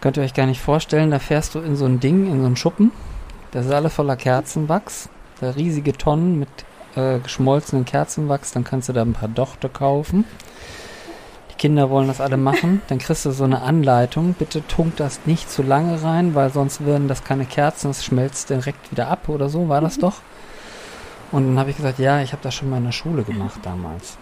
Könnt 0.00 0.16
ihr 0.16 0.22
euch 0.22 0.34
gar 0.34 0.46
nicht 0.46 0.60
vorstellen, 0.60 1.10
da 1.10 1.18
fährst 1.18 1.54
du 1.54 1.60
in 1.60 1.76
so 1.76 1.84
ein 1.84 2.00
Ding, 2.00 2.30
in 2.30 2.40
so 2.40 2.46
einen 2.46 2.56
Schuppen. 2.56 2.90
Das 3.50 3.66
ist 3.66 3.72
alles 3.72 3.94
voller 3.94 4.16
Kerzenwachs. 4.16 5.08
Da 5.40 5.50
riesige 5.50 5.92
Tonnen 5.92 6.38
mit 6.38 6.48
äh, 6.96 7.18
geschmolzenen 7.18 7.84
Kerzenwachs. 7.84 8.52
Dann 8.52 8.64
kannst 8.64 8.88
du 8.88 8.92
da 8.92 9.02
ein 9.02 9.12
paar 9.12 9.28
Dochte 9.28 9.68
kaufen. 9.68 10.24
Kinder 11.60 11.90
wollen 11.90 12.08
das 12.08 12.22
alle 12.22 12.38
machen. 12.38 12.80
Dann 12.88 12.98
kriegst 12.98 13.26
du 13.26 13.32
so 13.32 13.44
eine 13.44 13.60
Anleitung. 13.60 14.32
Bitte 14.32 14.66
tunkt 14.66 14.98
das 14.98 15.20
nicht 15.26 15.50
zu 15.50 15.62
lange 15.62 16.02
rein, 16.02 16.34
weil 16.34 16.50
sonst 16.50 16.86
werden 16.86 17.06
das 17.06 17.22
keine 17.22 17.44
Kerzen. 17.44 17.88
Das 17.88 18.02
schmelzt 18.02 18.48
direkt 18.48 18.90
wieder 18.90 19.08
ab 19.08 19.28
oder 19.28 19.50
so. 19.50 19.68
War 19.68 19.82
das 19.82 19.98
doch? 19.98 20.22
Und 21.30 21.46
dann 21.46 21.58
habe 21.58 21.68
ich 21.68 21.76
gesagt, 21.76 21.98
ja, 21.98 22.22
ich 22.22 22.32
habe 22.32 22.42
das 22.42 22.54
schon 22.54 22.70
mal 22.70 22.78
in 22.78 22.84
der 22.84 22.92
Schule 22.92 23.24
gemacht 23.24 23.60
damals. 23.62 24.16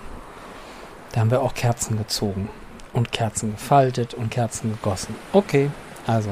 Da 1.13 1.21
haben 1.21 1.31
wir 1.31 1.41
auch 1.41 1.55
Kerzen 1.55 1.97
gezogen 1.97 2.49
und 2.93 3.13
Kerzen 3.13 3.53
gefaltet 3.53 4.15
und 4.15 4.33
Kerzen 4.33 4.71
gegossen. 4.73 5.15
Okay, 5.33 5.71
also 6.09 6.31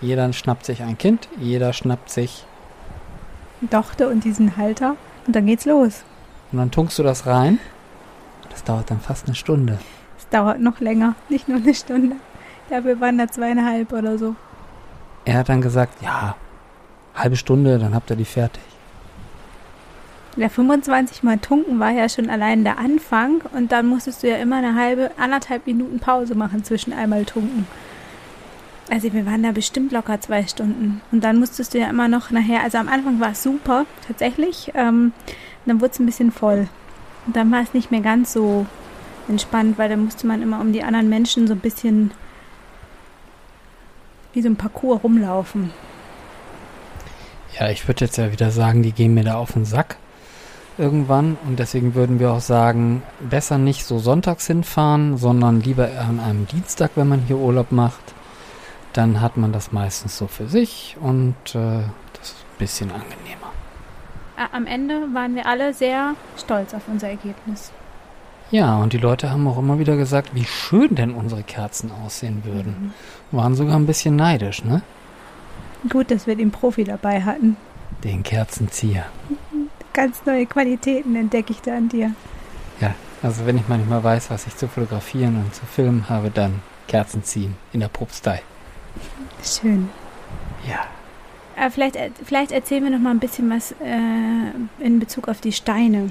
jeder 0.00 0.32
schnappt 0.32 0.66
sich 0.66 0.82
ein 0.82 0.98
Kind, 0.98 1.28
jeder 1.38 1.72
schnappt 1.72 2.10
sich 2.10 2.44
Dochte 3.60 4.08
und 4.08 4.24
diesen 4.24 4.56
Halter. 4.56 4.96
Und 5.24 5.36
dann 5.36 5.46
geht's 5.46 5.66
los. 5.66 6.02
und 6.50 6.58
dann 6.58 6.72
tunkst 6.72 6.98
du 6.98 7.04
das 7.04 7.26
rein. 7.26 7.60
Das 8.50 8.64
dauert 8.64 8.90
dann 8.90 8.98
fast 8.98 9.26
eine 9.26 9.36
Stunde. 9.36 9.78
Es 10.28 10.32
dauert 10.32 10.60
noch 10.60 10.80
länger, 10.80 11.14
nicht 11.30 11.48
nur 11.48 11.56
eine 11.56 11.74
Stunde. 11.74 12.16
Ja, 12.70 12.84
wir 12.84 13.00
waren 13.00 13.16
da 13.16 13.28
zweieinhalb 13.28 13.92
oder 13.94 14.18
so. 14.18 14.36
Er 15.24 15.38
hat 15.38 15.48
dann 15.48 15.62
gesagt, 15.62 16.02
ja, 16.02 16.36
halbe 17.14 17.36
Stunde, 17.36 17.78
dann 17.78 17.94
habt 17.94 18.10
ihr 18.10 18.16
die 18.16 18.26
fertig. 18.26 18.62
Der 20.36 20.50
25 20.50 21.22
Mal 21.22 21.38
tunken 21.38 21.80
war 21.80 21.90
ja 21.92 22.10
schon 22.10 22.28
allein 22.28 22.62
der 22.62 22.78
Anfang 22.78 23.40
und 23.54 23.72
dann 23.72 23.86
musstest 23.86 24.22
du 24.22 24.28
ja 24.28 24.36
immer 24.36 24.56
eine 24.56 24.74
halbe, 24.74 25.10
anderthalb 25.18 25.66
Minuten 25.66 25.98
Pause 25.98 26.34
machen 26.34 26.62
zwischen 26.62 26.92
einmal 26.92 27.24
tunken. 27.24 27.66
Also 28.90 29.12
wir 29.12 29.24
waren 29.24 29.42
da 29.42 29.52
bestimmt 29.52 29.92
locker 29.92 30.20
zwei 30.20 30.46
Stunden. 30.46 31.00
Und 31.10 31.24
dann 31.24 31.38
musstest 31.38 31.72
du 31.72 31.78
ja 31.78 31.88
immer 31.88 32.08
noch 32.08 32.30
nachher, 32.30 32.62
also 32.62 32.76
am 32.76 32.88
Anfang 32.88 33.18
war 33.18 33.32
es 33.32 33.42
super, 33.42 33.86
tatsächlich. 34.06 34.72
Ähm, 34.74 35.12
dann 35.64 35.80
wurde 35.80 35.92
es 35.92 35.98
ein 35.98 36.06
bisschen 36.06 36.32
voll. 36.32 36.68
Und 37.26 37.34
dann 37.34 37.50
war 37.50 37.62
es 37.62 37.74
nicht 37.74 37.90
mehr 37.90 38.00
ganz 38.00 38.32
so 38.32 38.66
entspannt, 39.28 39.78
weil 39.78 39.88
dann 39.88 40.04
musste 40.04 40.26
man 40.26 40.42
immer 40.42 40.60
um 40.60 40.72
die 40.72 40.82
anderen 40.82 41.08
Menschen 41.08 41.46
so 41.46 41.54
ein 41.54 41.60
bisschen 41.60 42.10
wie 44.32 44.42
so 44.42 44.48
ein 44.48 44.56
Parcours 44.56 45.02
rumlaufen. 45.02 45.70
Ja, 47.58 47.70
ich 47.70 47.88
würde 47.88 48.04
jetzt 48.04 48.18
ja 48.18 48.30
wieder 48.30 48.50
sagen, 48.50 48.82
die 48.82 48.92
gehen 48.92 49.14
mir 49.14 49.24
da 49.24 49.34
auf 49.34 49.52
den 49.52 49.64
Sack 49.64 49.96
irgendwann 50.76 51.36
und 51.46 51.58
deswegen 51.58 51.94
würden 51.94 52.20
wir 52.20 52.30
auch 52.30 52.40
sagen, 52.40 53.02
besser 53.18 53.58
nicht 53.58 53.84
so 53.84 53.98
sonntags 53.98 54.46
hinfahren, 54.46 55.18
sondern 55.18 55.60
lieber 55.60 55.88
an 55.98 56.20
einem 56.20 56.46
Dienstag, 56.46 56.92
wenn 56.94 57.08
man 57.08 57.20
hier 57.20 57.36
Urlaub 57.36 57.72
macht. 57.72 58.14
Dann 58.92 59.20
hat 59.20 59.36
man 59.36 59.52
das 59.52 59.72
meistens 59.72 60.16
so 60.16 60.28
für 60.28 60.46
sich 60.46 60.96
und 61.00 61.34
äh, 61.54 61.82
das 62.12 62.30
ist 62.30 62.36
ein 62.36 62.58
bisschen 62.58 62.90
angenehmer. 62.90 63.52
Am 64.52 64.66
Ende 64.66 65.08
waren 65.12 65.34
wir 65.34 65.46
alle 65.46 65.74
sehr 65.74 66.14
stolz 66.36 66.72
auf 66.72 66.82
unser 66.86 67.08
Ergebnis. 67.08 67.72
Ja, 68.50 68.78
und 68.78 68.92
die 68.94 68.98
Leute 68.98 69.30
haben 69.30 69.46
auch 69.46 69.58
immer 69.58 69.78
wieder 69.78 69.96
gesagt, 69.96 70.34
wie 70.34 70.44
schön 70.44 70.94
denn 70.94 71.12
unsere 71.12 71.42
Kerzen 71.42 71.90
aussehen 72.04 72.42
würden. 72.44 72.92
Mhm. 73.30 73.36
Waren 73.36 73.54
sogar 73.54 73.76
ein 73.76 73.86
bisschen 73.86 74.16
neidisch, 74.16 74.64
ne? 74.64 74.82
Gut, 75.90 76.10
dass 76.10 76.26
wir 76.26 76.34
den 76.34 76.50
Profi 76.50 76.84
dabei 76.84 77.22
hatten. 77.22 77.56
Den 78.02 78.22
Kerzenzieher. 78.22 79.06
Ganz 79.92 80.22
neue 80.24 80.46
Qualitäten 80.46 81.14
entdecke 81.14 81.52
ich 81.52 81.60
da 81.60 81.76
an 81.76 81.88
dir. 81.88 82.12
Ja, 82.80 82.94
also 83.22 83.46
wenn 83.46 83.58
ich 83.58 83.68
manchmal 83.68 84.02
weiß, 84.02 84.30
was 84.30 84.46
ich 84.46 84.56
zu 84.56 84.68
fotografieren 84.68 85.36
und 85.36 85.54
zu 85.54 85.66
filmen 85.66 86.08
habe, 86.08 86.30
dann 86.30 86.60
Kerzen 86.86 87.24
ziehen 87.24 87.56
in 87.72 87.80
der 87.80 87.88
Propstei. 87.88 88.42
Schön. 89.42 89.90
Ja. 90.66 90.86
Aber 91.56 91.66
äh, 91.66 91.70
vielleicht, 91.70 91.96
äh, 91.96 92.10
vielleicht 92.24 92.52
erzählen 92.52 92.84
wir 92.84 92.90
noch 92.90 93.00
mal 93.00 93.10
ein 93.10 93.18
bisschen 93.18 93.50
was 93.50 93.72
äh, 93.72 94.84
in 94.84 95.00
Bezug 95.00 95.28
auf 95.28 95.40
die 95.40 95.52
Steine. 95.52 96.10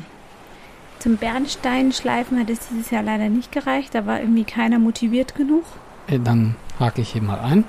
Zum 1.00 1.18
Bernsteinschleifen 1.18 2.40
hat 2.40 2.50
es 2.50 2.68
dieses 2.70 2.90
Jahr 2.90 3.04
leider 3.04 3.30
nicht 3.30 3.52
gereicht. 3.52 3.94
Da 3.94 4.06
war 4.06 4.20
irgendwie 4.20 4.44
keiner 4.44 4.80
motiviert 4.80 5.36
genug. 5.36 5.64
Äh, 6.08 6.20
dann 6.20 6.56
hake 6.80 7.02
ich 7.02 7.14
hier 7.14 7.22
mal 7.22 7.40
ein. 7.40 7.64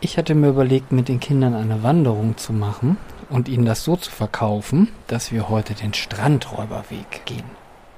Ich 0.00 0.18
hatte 0.18 0.34
mir 0.34 0.48
überlegt, 0.48 0.90
mit 0.90 1.08
den 1.08 1.20
Kindern 1.20 1.54
eine 1.54 1.82
Wanderung 1.84 2.36
zu 2.36 2.52
machen 2.52 2.96
und 3.30 3.48
ihnen 3.48 3.64
das 3.64 3.84
so 3.84 3.96
zu 3.96 4.10
verkaufen, 4.10 4.88
dass 5.06 5.30
wir 5.30 5.48
heute 5.48 5.74
den 5.74 5.94
Strandräuberweg 5.94 7.24
gehen. 7.24 7.44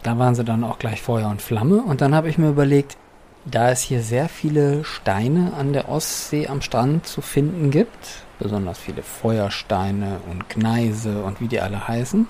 Da 0.03 0.19
waren 0.19 0.35
sie 0.35 0.45
dann 0.45 0.65
auch 0.65 0.79
gleich 0.79 1.01
Feuer 1.01 1.31
und 1.31 1.41
Flamme 1.41 1.83
und 1.83 2.03
dann 2.03 2.15
habe 2.15 2.29
ich 2.29 2.37
mir 2.37 2.51
überlegt, 2.51 2.99
da 3.47 3.71
es 3.71 3.81
hier 3.81 4.03
sehr 4.03 4.29
viele 4.29 4.85
Steine 4.85 5.55
an 5.55 5.73
der 5.73 5.89
Ostsee 5.89 6.47
am 6.47 6.61
Strand 6.61 7.07
zu 7.07 7.23
finden 7.23 7.71
gibt, 7.71 8.25
besonders 8.39 8.79
viele 8.79 9.03
Feuersteine 9.03 10.21
und 10.31 10.49
Gneise 10.51 11.23
und 11.23 11.41
wie 11.41 11.49
die 11.49 11.61
alle 11.61 11.89
heißen, 11.89 12.27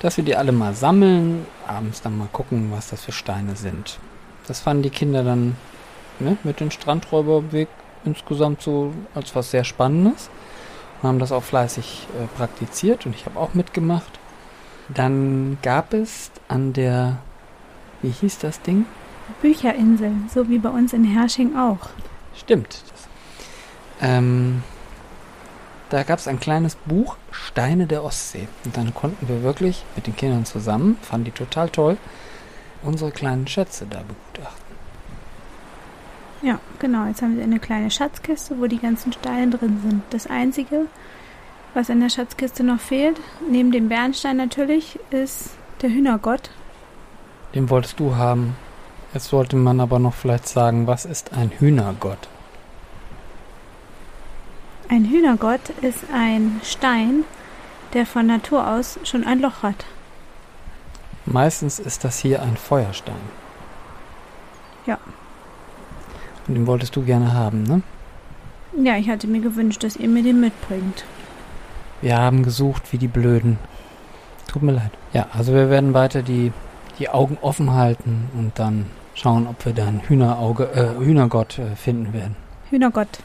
dass 0.00 0.16
wir 0.16 0.24
die 0.24 0.34
alle 0.34 0.52
mal 0.52 0.74
sammeln, 0.74 1.46
abends 1.66 2.02
dann 2.02 2.18
mal 2.18 2.28
gucken, 2.32 2.72
was 2.72 2.88
das 2.88 3.04
für 3.04 3.12
Steine 3.12 3.54
sind. 3.54 3.98
Das 4.48 4.60
fanden 4.60 4.82
die 4.82 4.90
Kinder 4.90 5.22
dann 5.22 5.56
ne, 6.18 6.36
mit 6.42 6.60
dem 6.60 6.70
Strandräuberweg 6.70 7.68
insgesamt 8.04 8.62
so 8.62 8.92
als 9.14 9.36
was 9.36 9.50
sehr 9.50 9.64
Spannendes 9.64 10.30
und 11.00 11.08
haben 11.08 11.18
das 11.18 11.32
auch 11.32 11.42
fleißig 11.42 12.06
äh, 12.18 12.26
praktiziert 12.36 13.06
und 13.06 13.14
ich 13.14 13.26
habe 13.26 13.38
auch 13.38 13.54
mitgemacht. 13.54 14.18
Dann 14.88 15.58
gab 15.62 15.92
es 15.92 16.30
an 16.48 16.72
der, 16.72 17.18
wie 18.02 18.10
hieß 18.10 18.38
das 18.38 18.60
Ding? 18.62 18.86
Bücherinsel, 19.42 20.12
so 20.32 20.48
wie 20.48 20.58
bei 20.58 20.70
uns 20.70 20.92
in 20.92 21.04
Hersching 21.04 21.56
auch. 21.56 21.90
Stimmt. 22.36 22.82
Ähm, 24.00 24.62
da 25.90 26.04
gab 26.04 26.18
es 26.18 26.28
ein 26.28 26.40
kleines 26.40 26.76
Buch, 26.76 27.16
Steine 27.30 27.86
der 27.86 28.04
Ostsee. 28.04 28.48
Und 28.64 28.76
dann 28.76 28.94
konnten 28.94 29.28
wir 29.28 29.42
wirklich 29.42 29.84
mit 29.96 30.06
den 30.06 30.16
Kindern 30.16 30.44
zusammen, 30.44 30.96
fanden 31.02 31.26
die 31.26 31.30
total 31.32 31.68
toll, 31.68 31.98
unsere 32.82 33.10
kleinen 33.10 33.46
Schätze 33.46 33.86
da 33.90 33.98
begutachten. 33.98 34.60
Ja, 36.42 36.58
genau. 36.78 37.06
Jetzt 37.06 37.20
haben 37.20 37.36
wir 37.36 37.44
eine 37.44 37.60
kleine 37.60 37.90
Schatzkiste, 37.90 38.58
wo 38.58 38.66
die 38.66 38.78
ganzen 38.78 39.12
Steine 39.12 39.50
drin 39.50 39.80
sind. 39.82 40.02
Das 40.10 40.26
Einzige, 40.26 40.86
was 41.74 41.90
in 41.90 42.00
der 42.00 42.08
Schatzkiste 42.08 42.64
noch 42.64 42.80
fehlt, 42.80 43.20
neben 43.50 43.72
dem 43.72 43.90
Bernstein 43.90 44.38
natürlich, 44.38 44.98
ist 45.10 45.50
der 45.82 45.90
Hühnergott. 45.90 46.50
Den 47.54 47.68
wolltest 47.68 48.00
du 48.00 48.16
haben. 48.16 48.56
Jetzt 49.12 49.26
sollte 49.26 49.56
man 49.56 49.80
aber 49.80 49.98
noch 49.98 50.14
vielleicht 50.14 50.48
sagen, 50.48 50.86
was 50.86 51.04
ist 51.04 51.34
ein 51.34 51.50
Hühnergott? 51.50 52.29
Ein 54.90 55.04
Hühnergott 55.04 55.60
ist 55.82 56.06
ein 56.12 56.60
Stein, 56.64 57.22
der 57.94 58.04
von 58.06 58.26
Natur 58.26 58.68
aus 58.68 58.98
schon 59.04 59.24
ein 59.24 59.38
Loch 59.38 59.62
hat. 59.62 59.84
Meistens 61.26 61.78
ist 61.78 62.02
das 62.02 62.18
hier 62.18 62.42
ein 62.42 62.56
Feuerstein. 62.56 63.14
Ja. 64.86 64.98
Und 66.48 66.54
den 66.54 66.66
wolltest 66.66 66.96
du 66.96 67.04
gerne 67.04 67.32
haben, 67.32 67.62
ne? 67.62 67.82
Ja, 68.82 68.96
ich 68.96 69.08
hatte 69.08 69.28
mir 69.28 69.40
gewünscht, 69.40 69.84
dass 69.84 69.94
ihr 69.94 70.08
mir 70.08 70.24
den 70.24 70.40
mitbringt. 70.40 71.04
Wir 72.00 72.18
haben 72.18 72.42
gesucht 72.42 72.92
wie 72.92 72.98
die 72.98 73.06
Blöden. 73.06 73.60
Tut 74.48 74.62
mir 74.62 74.72
leid. 74.72 74.90
Ja, 75.12 75.28
also 75.32 75.54
wir 75.54 75.70
werden 75.70 75.94
weiter 75.94 76.22
die, 76.22 76.52
die 76.98 77.08
Augen 77.08 77.38
offen 77.42 77.74
halten 77.74 78.28
und 78.36 78.58
dann 78.58 78.86
schauen, 79.14 79.46
ob 79.46 79.64
wir 79.64 79.72
da 79.72 79.86
einen 79.86 80.00
Hühnerauge, 80.00 80.64
äh, 80.64 80.98
Hühnergott 80.98 81.60
äh, 81.60 81.76
finden 81.76 82.12
werden. 82.12 82.34
Hühnergott. 82.70 83.20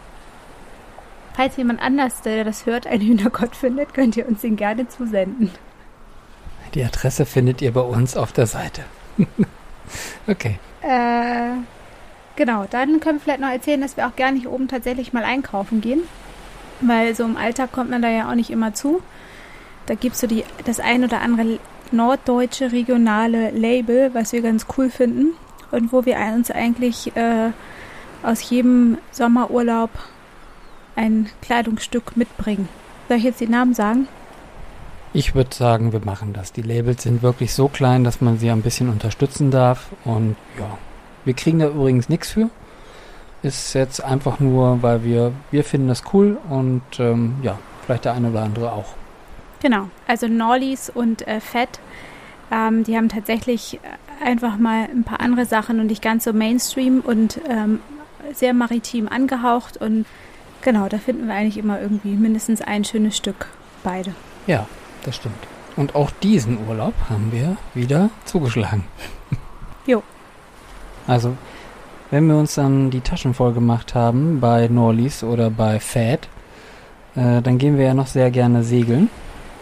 Falls 1.35 1.57
jemand 1.57 1.81
anders, 1.81 2.21
der 2.21 2.45
das 2.45 2.65
hört, 2.65 2.87
einen 2.87 3.01
Hühnergott 3.01 3.57
findet, 3.57 3.93
könnt 3.93 4.15
ihr 4.15 4.25
uns 4.25 4.39
den 4.39 4.55
gerne 4.55 4.87
zusenden. 4.87 5.51
Die 6.73 6.83
Adresse 6.83 7.25
findet 7.25 7.61
ihr 7.61 7.73
bei 7.73 7.81
uns 7.81 8.15
auf 8.15 8.31
der 8.31 8.47
Seite. 8.47 8.83
okay. 10.27 10.59
Äh, 10.81 11.57
genau, 12.37 12.65
dann 12.69 13.01
können 13.01 13.17
wir 13.17 13.21
vielleicht 13.21 13.41
noch 13.41 13.49
erzählen, 13.49 13.81
dass 13.81 13.97
wir 13.97 14.07
auch 14.07 14.15
gerne 14.15 14.39
hier 14.39 14.51
oben 14.51 14.69
tatsächlich 14.69 15.11
mal 15.11 15.25
einkaufen 15.25 15.81
gehen. 15.81 16.03
Weil 16.79 17.13
so 17.15 17.25
im 17.25 17.35
Alltag 17.35 17.73
kommt 17.73 17.89
man 17.89 18.01
da 18.01 18.09
ja 18.09 18.29
auch 18.29 18.35
nicht 18.35 18.49
immer 18.49 18.73
zu. 18.73 19.01
Da 19.87 19.95
gibt 19.95 20.15
es 20.15 20.21
so 20.21 20.27
die, 20.27 20.45
das 20.63 20.79
ein 20.79 21.03
oder 21.03 21.19
andere 21.19 21.59
norddeutsche 21.91 22.71
regionale 22.71 23.51
Label, 23.51 24.13
was 24.13 24.31
wir 24.31 24.41
ganz 24.41 24.67
cool 24.77 24.89
finden 24.89 25.33
und 25.71 25.91
wo 25.91 26.05
wir 26.05 26.17
uns 26.33 26.49
eigentlich 26.49 27.15
äh, 27.17 27.51
aus 28.23 28.49
jedem 28.49 28.97
Sommerurlaub 29.11 29.89
ein 30.95 31.29
Kleidungsstück 31.41 32.17
mitbringen. 32.17 32.69
Soll 33.07 33.17
ich 33.17 33.23
jetzt 33.23 33.39
die 33.39 33.47
Namen 33.47 33.73
sagen? 33.73 34.07
Ich 35.13 35.33
würde 35.33 35.55
sagen, 35.55 35.93
wir 35.93 36.03
machen 36.03 36.33
das. 36.33 36.51
Die 36.51 36.61
Labels 36.61 37.03
sind 37.03 37.21
wirklich 37.21 37.53
so 37.53 37.67
klein, 37.67 38.03
dass 38.03 38.19
man 38.19 38.37
sie 38.37 38.51
ein 38.51 38.61
bisschen 38.61 38.89
unterstützen 38.89 39.49
darf. 39.49 39.87
Und 40.03 40.35
ja, 40.59 40.77
wir 41.23 41.33
kriegen 41.33 41.59
da 41.59 41.67
übrigens 41.67 42.09
nichts 42.09 42.31
für. 42.31 42.49
Ist 43.41 43.73
jetzt 43.73 44.03
einfach 44.03 44.39
nur, 44.39 44.81
weil 44.81 45.03
wir, 45.03 45.31
wir 45.51 45.63
finden 45.63 45.87
das 45.87 46.03
cool 46.13 46.37
und 46.49 46.81
ähm, 46.99 47.35
ja, 47.43 47.59
vielleicht 47.85 48.05
der 48.05 48.13
eine 48.13 48.29
oder 48.29 48.43
andere 48.43 48.71
auch. 48.71 48.95
Genau, 49.61 49.89
also 50.07 50.27
Norlis 50.27 50.89
und 50.89 51.27
äh, 51.27 51.39
Fett, 51.39 51.79
ähm, 52.51 52.83
die 52.83 52.97
haben 52.97 53.09
tatsächlich 53.09 53.79
einfach 54.23 54.57
mal 54.57 54.87
ein 54.91 55.03
paar 55.03 55.19
andere 55.19 55.45
Sachen 55.45 55.79
und 55.79 55.87
nicht 55.87 56.01
ganz 56.01 56.23
so 56.23 56.33
Mainstream 56.33 56.99
und 56.99 57.39
ähm, 57.49 57.79
sehr 58.33 58.53
maritim 58.53 59.07
angehaucht. 59.07 59.77
Und 59.77 60.05
genau, 60.65 60.89
da 60.89 60.98
finden 60.98 61.27
wir 61.27 61.36
eigentlich 61.36 61.57
immer 61.57 61.79
irgendwie 61.79 62.15
mindestens 62.15 62.62
ein 62.62 62.84
schönes 62.84 63.15
Stück 63.15 63.48
beide. 63.84 64.13
Ja, 64.48 64.67
das 65.03 65.15
stimmt. 65.15 65.38
Und 65.77 65.95
auch 65.95 66.10
diesen 66.10 66.67
Urlaub 66.67 66.93
haben 67.10 67.31
wir 67.31 67.55
wieder 67.74 68.10
zugeschlagen. 68.25 68.84
Jo. 69.88 70.01
Also 71.05 71.38
wenn 72.10 72.25
wir 72.25 72.38
uns 72.38 72.55
dann 72.55 72.89
die 72.89 73.01
Taschen 73.01 73.36
voll 73.36 73.53
gemacht 73.53 73.93
haben 73.93 74.39
bei 74.39 74.67
Norlis 74.67 75.24
oder 75.24 75.51
bei 75.51 75.79
Fad, 75.79 76.27
äh, 77.15 77.43
dann 77.43 77.60
gehen 77.60 77.77
wir 77.77 77.86
ja 77.86 77.93
noch 77.93 78.07
sehr 78.07 78.31
gerne 78.31 78.63
segeln 78.63 79.12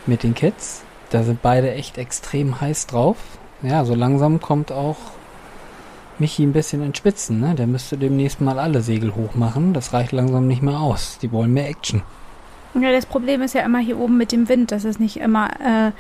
mit 0.06 0.24
den 0.24 0.34
Kids. 0.34 0.86
Da 1.10 1.24
sind 1.24 1.42
beide 1.42 1.74
echt 1.74 1.98
extrem 1.98 2.62
heiß 2.62 2.88
drauf. 2.88 3.18
Ja, 3.64 3.84
so 3.84 3.96
langsam 3.96 4.40
kommt 4.40 4.72
auch 4.72 4.96
Michi 6.20 6.44
ein 6.44 6.54
bisschen 6.54 6.84
in 6.84 6.96
Spitzen. 6.96 7.40
Ne? 7.40 7.56
Der 7.56 7.68
müsste 7.68 7.98
demnächst 7.98 8.42
mal 8.42 8.60
alle 8.60 8.82
Segel 8.82 9.16
hochmachen. 9.16 9.74
Das 9.74 9.94
reicht 9.94 10.12
langsam 10.12 10.48
nicht 10.48 10.62
mehr 10.62 10.80
aus. 10.80 11.18
Die 11.22 11.32
wollen 11.32 11.54
mehr 11.54 11.70
Action. 11.70 12.02
Ja, 12.76 12.92
das 12.92 13.06
Problem 13.06 13.42
ist 13.42 13.54
ja 13.54 13.62
immer 13.62 13.80
hier 13.80 14.00
oben 14.00 14.18
mit 14.18 14.32
dem 14.32 14.50
Wind, 14.50 14.72
dass 14.72 14.84
es 14.84 15.00
nicht 15.00 15.18
immer 15.18 15.50
äh, 15.60 15.92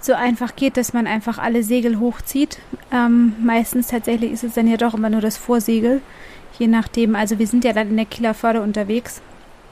so 0.00 0.14
einfach 0.14 0.56
geht, 0.56 0.76
dass 0.76 0.92
man 0.92 1.06
einfach 1.06 1.38
alle 1.38 1.62
Segel 1.62 2.00
hochzieht. 2.00 2.58
Ähm, 2.92 3.34
meistens 3.42 3.88
tatsächlich 3.88 4.32
ist 4.32 4.44
es 4.44 4.54
dann 4.54 4.68
ja 4.68 4.76
doch 4.76 4.94
immer 4.94 5.10
nur 5.10 5.20
das 5.20 5.36
Vorsegel. 5.36 6.00
Je 6.58 6.68
nachdem, 6.68 7.14
also 7.14 7.38
wir 7.38 7.46
sind 7.46 7.64
ja 7.64 7.72
dann 7.74 7.90
in 7.90 7.96
der 7.96 8.06
Kieler 8.06 8.32
Förde 8.32 8.62
unterwegs. 8.62 9.20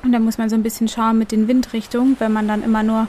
Und 0.03 0.13
da 0.13 0.19
muss 0.19 0.37
man 0.37 0.51
so 0.51 0.57
ein 0.57 0.63
bisschen 0.63 0.89
schauen 0.89 1.19
mit 1.19 1.33
den 1.33 1.49
Windrichtungen. 1.49 2.17
Wenn 2.19 2.33
man 2.33 2.47
dann 2.47 2.63
immer 2.63 2.83
nur 2.83 3.09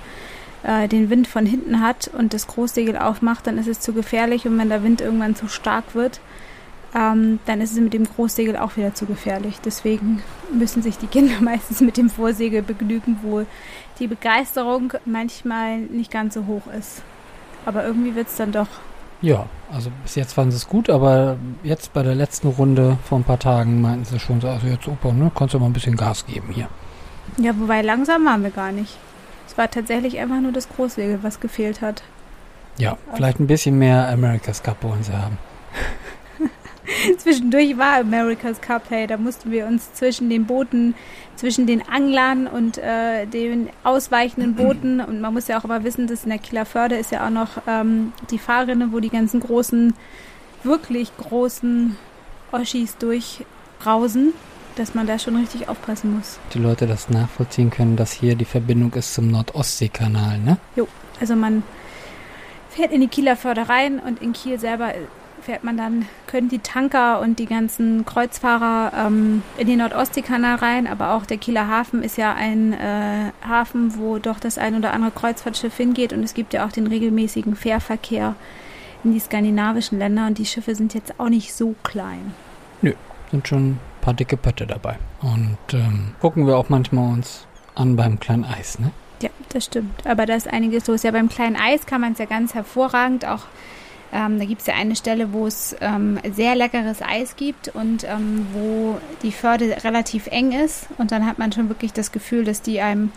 äh, 0.63 0.87
den 0.87 1.09
Wind 1.09 1.27
von 1.27 1.45
hinten 1.45 1.81
hat 1.81 2.09
und 2.17 2.33
das 2.33 2.47
Großsegel 2.47 2.97
aufmacht, 2.97 3.47
dann 3.47 3.57
ist 3.57 3.67
es 3.67 3.81
zu 3.81 3.91
gefährlich. 3.91 4.47
Und 4.47 4.57
wenn 4.57 4.69
der 4.69 4.83
Wind 4.83 5.01
irgendwann 5.01 5.35
zu 5.35 5.49
stark 5.49 5.93
wird, 5.93 6.21
ähm, 6.95 7.39
dann 7.45 7.59
ist 7.59 7.73
es 7.73 7.79
mit 7.79 7.93
dem 7.93 8.05
Großsegel 8.05 8.55
auch 8.55 8.77
wieder 8.77 8.93
zu 8.93 9.05
gefährlich. 9.05 9.59
Deswegen 9.63 10.23
müssen 10.53 10.81
sich 10.81 10.97
die 10.97 11.07
Kinder 11.07 11.35
meistens 11.41 11.81
mit 11.81 11.97
dem 11.97 12.09
Vorsegel 12.09 12.61
begnügen, 12.61 13.19
wo 13.21 13.45
die 13.99 14.07
Begeisterung 14.07 14.93
manchmal 15.05 15.79
nicht 15.79 16.11
ganz 16.11 16.33
so 16.33 16.45
hoch 16.47 16.63
ist. 16.77 17.01
Aber 17.65 17.85
irgendwie 17.85 18.15
wird 18.15 18.27
es 18.27 18.35
dann 18.35 18.51
doch 18.51 18.67
Ja, 19.21 19.47
also 19.71 19.89
bis 20.03 20.15
jetzt 20.15 20.33
fanden 20.33 20.51
sie 20.51 20.57
es 20.57 20.67
gut, 20.67 20.89
aber 20.89 21.37
jetzt 21.63 21.93
bei 21.93 22.03
der 22.03 22.15
letzten 22.15 22.47
Runde 22.47 22.97
vor 23.03 23.19
ein 23.19 23.23
paar 23.23 23.39
Tagen 23.39 23.81
meinten 23.81 24.05
sie 24.05 24.19
schon 24.19 24.39
so, 24.39 24.47
also 24.47 24.67
jetzt 24.67 24.85
super, 24.85 25.11
ne, 25.11 25.31
kannst 25.35 25.53
du 25.53 25.59
mal 25.59 25.65
ein 25.65 25.73
bisschen 25.73 25.97
Gas 25.97 26.25
geben 26.25 26.49
hier. 26.51 26.69
Ja, 27.37 27.51
wobei 27.59 27.81
langsam 27.81 28.25
waren 28.25 28.43
wir 28.43 28.51
gar 28.51 28.71
nicht. 28.71 28.97
Es 29.47 29.57
war 29.57 29.69
tatsächlich 29.69 30.19
einfach 30.19 30.39
nur 30.39 30.51
das 30.51 30.69
Großsegel, 30.69 31.19
was 31.23 31.39
gefehlt 31.39 31.81
hat. 31.81 32.03
Ja, 32.77 32.97
vielleicht 33.13 33.39
ein 33.39 33.47
bisschen 33.47 33.77
mehr 33.79 34.09
America's 34.09 34.63
Cup 34.63 34.83
wollen 34.83 35.03
sie 35.03 35.13
haben. 35.13 35.37
Zwischendurch 37.17 37.77
war 37.77 37.95
America's 37.95 38.61
Cup, 38.61 38.83
hey, 38.89 39.07
da 39.07 39.17
mussten 39.17 39.51
wir 39.51 39.65
uns 39.67 39.93
zwischen 39.93 40.29
den 40.29 40.45
Booten, 40.45 40.95
zwischen 41.35 41.67
den 41.67 41.87
Anglern 41.87 42.47
und 42.47 42.77
äh, 42.77 43.25
den 43.25 43.69
ausweichenden 43.83 44.55
Booten 44.55 44.99
und 44.99 45.21
man 45.21 45.33
muss 45.33 45.47
ja 45.47 45.59
auch 45.59 45.63
aber 45.63 45.83
wissen, 45.83 46.07
dass 46.07 46.23
in 46.23 46.29
der 46.29 46.39
Kieler 46.39 46.65
Förde 46.65 46.95
ist 46.95 47.11
ja 47.11 47.25
auch 47.25 47.31
noch 47.31 47.61
ähm, 47.67 48.13
die 48.31 48.39
Fahrrinne, 48.39 48.89
wo 48.91 48.99
die 48.99 49.09
ganzen 49.09 49.39
großen, 49.39 49.93
wirklich 50.63 51.15
großen 51.17 51.95
Oschis 52.51 52.97
durchrausen, 52.97 54.33
dass 54.75 54.93
man 54.93 55.07
da 55.07 55.19
schon 55.19 55.35
richtig 55.35 55.67
aufpassen 55.69 56.15
muss. 56.15 56.39
Die 56.53 56.59
Leute 56.59 56.87
das 56.87 57.09
nachvollziehen 57.09 57.69
können, 57.69 57.95
dass 57.95 58.11
hier 58.11 58.35
die 58.35 58.45
Verbindung 58.45 58.93
ist 58.93 59.13
zum 59.13 59.29
Nordostseekanal, 59.29 60.39
ne? 60.39 60.57
Jo, 60.75 60.87
also 61.19 61.35
man 61.35 61.63
fährt 62.69 62.91
in 62.91 63.01
die 63.01 63.07
Kieler 63.07 63.37
Förde 63.37 63.69
rein 63.69 63.99
und 63.99 64.21
in 64.21 64.33
Kiel 64.33 64.59
selber 64.59 64.93
fährt 65.45 65.63
man 65.63 65.77
dann, 65.77 66.07
können 66.25 66.49
die 66.49 66.59
Tanker 66.59 67.21
und 67.21 67.37
die 67.37 67.45
ganzen 67.45 68.03
Kreuzfahrer 68.03 69.07
ähm, 69.07 69.43
in 69.57 69.67
den 69.67 69.77
Nordostseekanal 69.77 70.55
rein, 70.55 70.87
aber 70.87 71.11
auch 71.13 71.25
der 71.25 71.37
Kieler 71.37 71.67
Hafen 71.67 72.03
ist 72.03 72.17
ja 72.17 72.33
ein 72.33 72.73
äh, 72.73 73.31
Hafen, 73.47 73.97
wo 73.97 74.17
doch 74.17 74.39
das 74.39 74.57
ein 74.57 74.75
oder 74.75 74.91
andere 74.91 75.11
Kreuzfahrtschiff 75.11 75.77
hingeht 75.77 76.13
und 76.13 76.23
es 76.23 76.33
gibt 76.33 76.53
ja 76.53 76.65
auch 76.65 76.71
den 76.71 76.87
regelmäßigen 76.87 77.55
Fährverkehr 77.55 78.35
in 79.03 79.13
die 79.13 79.19
skandinavischen 79.19 79.99
Länder 79.99 80.25
und 80.25 80.39
die 80.39 80.47
Schiffe 80.47 80.73
sind 80.73 80.95
jetzt 80.95 81.19
auch 81.19 81.29
nicht 81.29 81.53
so 81.53 81.75
klein. 81.83 82.33
Nö, 82.81 82.93
sind 83.29 83.47
schon 83.47 83.69
ein 83.69 83.79
paar 84.01 84.15
dicke 84.15 84.37
Pötte 84.37 84.65
dabei. 84.65 84.97
Und 85.21 85.57
ähm, 85.73 86.15
gucken 86.19 86.47
wir 86.47 86.57
auch 86.57 86.69
manchmal 86.69 87.13
uns 87.13 87.45
an 87.75 87.95
beim 87.95 88.19
kleinen 88.19 88.45
Eis, 88.45 88.79
ne? 88.79 88.91
Ja, 89.21 89.29
das 89.49 89.65
stimmt. 89.65 90.05
Aber 90.07 90.25
da 90.25 90.33
ist 90.33 90.47
einiges 90.47 90.87
los. 90.87 91.03
Ja, 91.03 91.11
beim 91.11 91.29
kleinen 91.29 91.55
Eis 91.55 91.85
kann 91.85 92.01
man 92.01 92.13
es 92.13 92.17
ja 92.17 92.25
ganz 92.25 92.53
hervorragend 92.53 93.25
auch 93.25 93.43
ähm, 94.15 94.39
da 94.39 94.45
gibt 94.45 94.61
es 94.61 94.67
ja 94.67 94.75
eine 94.75 94.95
Stelle, 94.95 95.33
wo 95.33 95.45
es 95.45 95.75
ähm, 95.81 96.17
sehr 96.33 96.55
leckeres 96.55 97.01
Eis 97.01 97.35
gibt 97.35 97.67
und 97.67 98.05
ähm, 98.05 98.47
wo 98.53 98.97
die 99.23 99.33
Förde 99.33 99.75
relativ 99.83 100.27
eng 100.27 100.53
ist. 100.53 100.87
Und 100.97 101.11
dann 101.11 101.25
hat 101.25 101.37
man 101.37 101.51
schon 101.51 101.67
wirklich 101.67 101.91
das 101.91 102.13
Gefühl, 102.13 102.45
dass 102.45 102.61
die 102.61 102.79
einem 102.79 103.11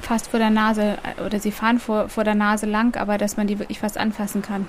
fast 0.00 0.28
vor 0.28 0.38
der 0.38 0.50
Nase 0.50 0.96
äh, 1.18 1.22
oder 1.22 1.40
sie 1.40 1.50
fahren 1.50 1.80
vor, 1.80 2.08
vor 2.08 2.22
der 2.22 2.36
Nase 2.36 2.66
lang, 2.66 2.96
aber 2.96 3.18
dass 3.18 3.36
man 3.36 3.48
die 3.48 3.58
wirklich 3.58 3.80
fast 3.80 3.98
anfassen 3.98 4.40
kann, 4.40 4.68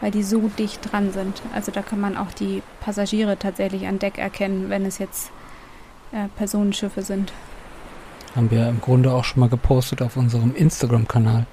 weil 0.00 0.12
die 0.12 0.22
so 0.22 0.48
dicht 0.56 0.92
dran 0.92 1.10
sind. 1.12 1.42
Also 1.52 1.72
da 1.72 1.82
kann 1.82 2.00
man 2.00 2.16
auch 2.16 2.30
die 2.30 2.62
Passagiere 2.80 3.36
tatsächlich 3.36 3.88
an 3.88 3.98
Deck 3.98 4.18
erkennen, 4.18 4.70
wenn 4.70 4.86
es 4.86 4.98
jetzt 4.98 5.32
äh, 6.12 6.28
Personenschiffe 6.36 7.02
sind. 7.02 7.32
Haben 8.36 8.52
wir 8.52 8.68
im 8.68 8.80
Grunde 8.80 9.12
auch 9.12 9.24
schon 9.24 9.40
mal 9.40 9.48
gepostet 9.48 10.00
auf 10.00 10.16
unserem 10.16 10.54
Instagram-Kanal. 10.54 11.46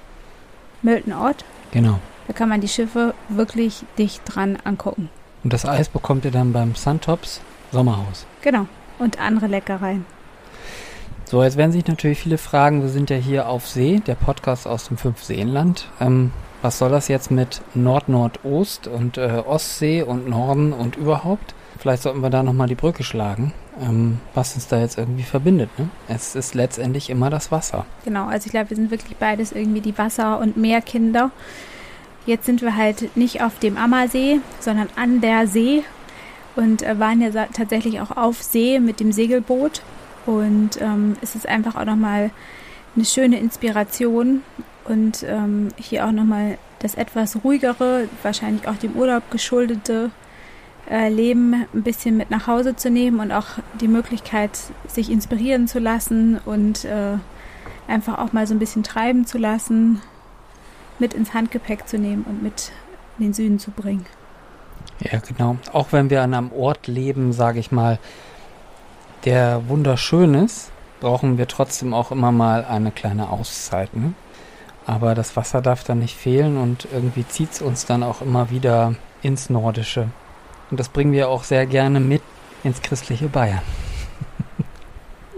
Milton 0.82 1.14
Ort? 1.14 1.44
Genau. 1.72 1.98
Da 2.26 2.32
kann 2.32 2.48
man 2.48 2.60
die 2.60 2.68
Schiffe 2.68 3.14
wirklich 3.28 3.84
dicht 3.98 4.22
dran 4.24 4.58
angucken. 4.64 5.08
Und 5.44 5.52
das 5.52 5.64
Eis 5.64 5.88
bekommt 5.88 6.24
ihr 6.24 6.30
dann 6.30 6.52
beim 6.52 6.74
Suntops 6.74 7.40
Sommerhaus. 7.72 8.26
Genau. 8.42 8.66
Und 8.98 9.20
andere 9.20 9.46
Leckereien. 9.46 10.04
So, 11.24 11.42
jetzt 11.42 11.56
werden 11.56 11.72
sich 11.72 11.86
natürlich 11.86 12.20
viele 12.20 12.38
fragen, 12.38 12.82
wir 12.82 12.88
sind 12.88 13.10
ja 13.10 13.16
hier 13.16 13.48
auf 13.48 13.66
See, 13.66 14.00
der 14.06 14.14
Podcast 14.14 14.66
aus 14.66 14.88
dem 14.88 14.96
Fünfseenland. 14.96 15.88
Ähm, 16.00 16.30
was 16.62 16.78
soll 16.78 16.90
das 16.90 17.08
jetzt 17.08 17.30
mit 17.30 17.62
Nord-Nordost 17.74 18.86
und 18.86 19.18
äh, 19.18 19.42
Ostsee 19.44 20.02
und 20.02 20.28
Norden 20.28 20.72
und 20.72 20.96
überhaupt? 20.96 21.54
Vielleicht 21.78 22.04
sollten 22.04 22.22
wir 22.22 22.30
da 22.30 22.42
nochmal 22.42 22.68
die 22.68 22.74
Brücke 22.74 23.04
schlagen, 23.04 23.52
ähm, 23.80 24.20
was 24.34 24.54
uns 24.54 24.68
da 24.68 24.78
jetzt 24.78 24.98
irgendwie 24.98 25.24
verbindet. 25.24 25.68
Ne? 25.78 25.88
Es 26.08 26.34
ist 26.34 26.54
letztendlich 26.54 27.10
immer 27.10 27.28
das 27.28 27.52
Wasser. 27.52 27.84
Genau, 28.04 28.26
also 28.26 28.46
ich 28.46 28.52
glaube, 28.52 28.70
wir 28.70 28.76
sind 28.76 28.90
wirklich 28.90 29.16
beides 29.16 29.52
irgendwie 29.52 29.80
die 29.80 29.98
Wasser- 29.98 30.38
und 30.38 30.56
Meerkinder. 30.56 31.30
Jetzt 32.26 32.44
sind 32.44 32.60
wir 32.60 32.76
halt 32.76 33.16
nicht 33.16 33.40
auf 33.40 33.60
dem 33.60 33.76
Ammersee, 33.76 34.40
sondern 34.58 34.88
an 34.96 35.20
der 35.20 35.46
See 35.46 35.84
und 36.56 36.82
äh, 36.82 36.98
waren 36.98 37.20
ja 37.20 37.30
tatsächlich 37.52 38.00
auch 38.00 38.16
auf 38.16 38.42
See 38.42 38.80
mit 38.80 38.98
dem 38.98 39.12
Segelboot. 39.12 39.82
Und 40.26 40.80
ähm, 40.80 41.16
es 41.22 41.36
ist 41.36 41.48
einfach 41.48 41.76
auch 41.76 41.84
nochmal 41.84 42.30
eine 42.96 43.04
schöne 43.04 43.38
Inspiration 43.38 44.42
und 44.84 45.22
ähm, 45.22 45.68
hier 45.76 46.04
auch 46.04 46.10
nochmal 46.10 46.58
das 46.80 46.96
etwas 46.96 47.44
ruhigere, 47.44 48.08
wahrscheinlich 48.22 48.66
auch 48.66 48.76
dem 48.76 48.96
Urlaub 48.96 49.30
geschuldete 49.30 50.10
äh, 50.90 51.08
Leben 51.08 51.66
ein 51.72 51.82
bisschen 51.84 52.16
mit 52.16 52.30
nach 52.30 52.48
Hause 52.48 52.74
zu 52.74 52.90
nehmen 52.90 53.20
und 53.20 53.30
auch 53.30 53.46
die 53.80 53.88
Möglichkeit, 53.88 54.58
sich 54.88 55.10
inspirieren 55.10 55.68
zu 55.68 55.78
lassen 55.78 56.40
und 56.44 56.84
äh, 56.84 57.18
einfach 57.86 58.18
auch 58.18 58.32
mal 58.32 58.48
so 58.48 58.54
ein 58.54 58.58
bisschen 58.58 58.82
treiben 58.82 59.26
zu 59.26 59.38
lassen 59.38 60.00
mit 60.98 61.14
ins 61.14 61.34
Handgepäck 61.34 61.88
zu 61.88 61.98
nehmen 61.98 62.24
und 62.24 62.42
mit 62.42 62.72
in 63.18 63.26
den 63.26 63.34
Süden 63.34 63.58
zu 63.58 63.70
bringen. 63.70 64.06
Ja, 65.00 65.18
genau. 65.18 65.56
Auch 65.72 65.92
wenn 65.92 66.10
wir 66.10 66.22
an 66.22 66.34
einem 66.34 66.52
Ort 66.52 66.86
leben, 66.86 67.32
sage 67.32 67.58
ich 67.58 67.70
mal, 67.70 67.98
der 69.24 69.68
wunderschön 69.68 70.34
ist, 70.34 70.70
brauchen 71.00 71.36
wir 71.38 71.48
trotzdem 71.48 71.92
auch 71.92 72.10
immer 72.10 72.32
mal 72.32 72.64
eine 72.64 72.90
kleine 72.90 73.30
Auszeit. 73.30 73.94
Ne? 73.94 74.14
Aber 74.86 75.14
das 75.14 75.36
Wasser 75.36 75.60
darf 75.60 75.84
dann 75.84 75.98
nicht 75.98 76.16
fehlen 76.16 76.56
und 76.56 76.88
irgendwie 76.92 77.26
zieht 77.26 77.52
es 77.52 77.62
uns 77.62 77.86
dann 77.86 78.02
auch 78.02 78.22
immer 78.22 78.50
wieder 78.50 78.94
ins 79.22 79.50
Nordische. 79.50 80.08
Und 80.70 80.80
das 80.80 80.88
bringen 80.88 81.12
wir 81.12 81.28
auch 81.28 81.44
sehr 81.44 81.66
gerne 81.66 82.00
mit 82.00 82.22
ins 82.64 82.80
christliche 82.82 83.28
Bayern. 83.28 83.62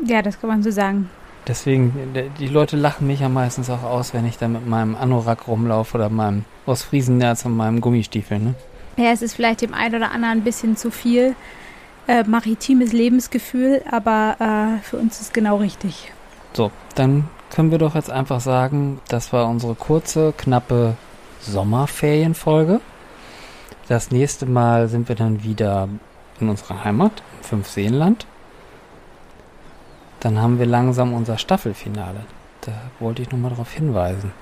ja, 0.04 0.22
das 0.22 0.40
kann 0.40 0.48
man 0.50 0.62
so 0.62 0.70
sagen. 0.70 1.10
Deswegen, 1.48 1.94
die 2.38 2.46
Leute 2.46 2.76
lachen 2.76 3.06
mich 3.06 3.20
ja 3.20 3.30
meistens 3.30 3.70
auch 3.70 3.82
aus, 3.82 4.12
wenn 4.12 4.26
ich 4.26 4.36
da 4.36 4.48
mit 4.48 4.66
meinem 4.66 4.94
Anorak 4.94 5.48
rumlaufe 5.48 5.96
oder 5.96 6.10
meinem 6.10 6.44
Ostfriesennerz 6.66 7.46
und 7.46 7.56
meinem 7.56 7.80
Gummistiefel. 7.80 8.38
Ne? 8.38 8.54
Ja, 8.98 9.12
es 9.12 9.22
ist 9.22 9.34
vielleicht 9.34 9.62
dem 9.62 9.72
einen 9.72 9.94
oder 9.94 10.10
anderen 10.10 10.38
ein 10.38 10.44
bisschen 10.44 10.76
zu 10.76 10.90
viel 10.90 11.34
äh, 12.06 12.22
maritimes 12.24 12.92
Lebensgefühl, 12.92 13.82
aber 13.90 14.36
äh, 14.78 14.82
für 14.82 14.98
uns 14.98 15.14
ist 15.14 15.28
es 15.28 15.32
genau 15.32 15.56
richtig. 15.56 16.12
So, 16.52 16.70
dann 16.94 17.28
können 17.50 17.70
wir 17.70 17.78
doch 17.78 17.94
jetzt 17.94 18.10
einfach 18.10 18.40
sagen, 18.40 19.00
das 19.08 19.32
war 19.32 19.48
unsere 19.48 19.74
kurze, 19.74 20.34
knappe 20.36 20.96
Sommerferienfolge. 21.40 22.80
Das 23.88 24.10
nächste 24.10 24.44
Mal 24.44 24.88
sind 24.88 25.08
wir 25.08 25.16
dann 25.16 25.44
wieder 25.44 25.88
in 26.40 26.50
unserer 26.50 26.84
Heimat, 26.84 27.22
im 27.38 27.44
Fünfseenland. 27.44 28.26
Dann 30.20 30.40
haben 30.40 30.58
wir 30.58 30.66
langsam 30.66 31.12
unser 31.12 31.38
Staffelfinale. 31.38 32.20
Da 32.62 32.72
wollte 32.98 33.22
ich 33.22 33.30
nochmal 33.30 33.50
darauf 33.50 33.72
hinweisen, 33.72 34.32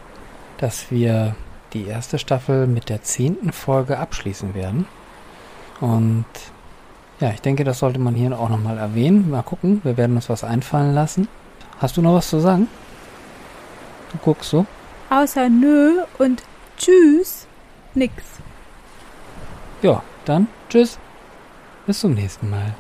dass 0.59 0.91
wir 0.91 1.37
die 1.73 1.87
erste 1.87 2.19
Staffel 2.19 2.67
mit 2.67 2.89
der 2.89 3.03
zehnten 3.03 3.53
Folge 3.53 3.99
abschließen 3.99 4.55
werden. 4.55 4.87
Und 5.81 6.25
ja, 7.21 7.31
ich 7.31 7.43
denke, 7.43 7.65
das 7.65 7.79
sollte 7.79 7.99
man 7.99 8.15
hier 8.15 8.39
auch 8.39 8.49
nochmal 8.49 8.79
erwähnen. 8.79 9.31
Mal 9.31 9.43
gucken, 9.43 9.81
wir 9.85 9.97
werden 9.97 10.17
uns 10.17 10.29
was 10.29 10.45
einfallen 10.45 10.95
lassen. 10.95 11.29
Hast 11.79 11.97
du 11.97 12.03
noch 12.03 12.15
was 12.15 12.31
zu 12.31 12.41
sagen? 12.41 12.69
Du 14.13 14.19
guckst 14.19 14.51
so? 14.51 14.67
Außer 15.11 15.49
nö 15.49 16.03
und 16.19 16.43
tschüss, 16.79 17.47
nix. 17.95 18.15
Ja, 19.83 20.03
dann 20.25 20.49
tschüss. 20.69 20.99
Bis 21.87 22.01
zum 22.01 22.15
nächsten 22.15 22.51
Mal. 22.51 22.75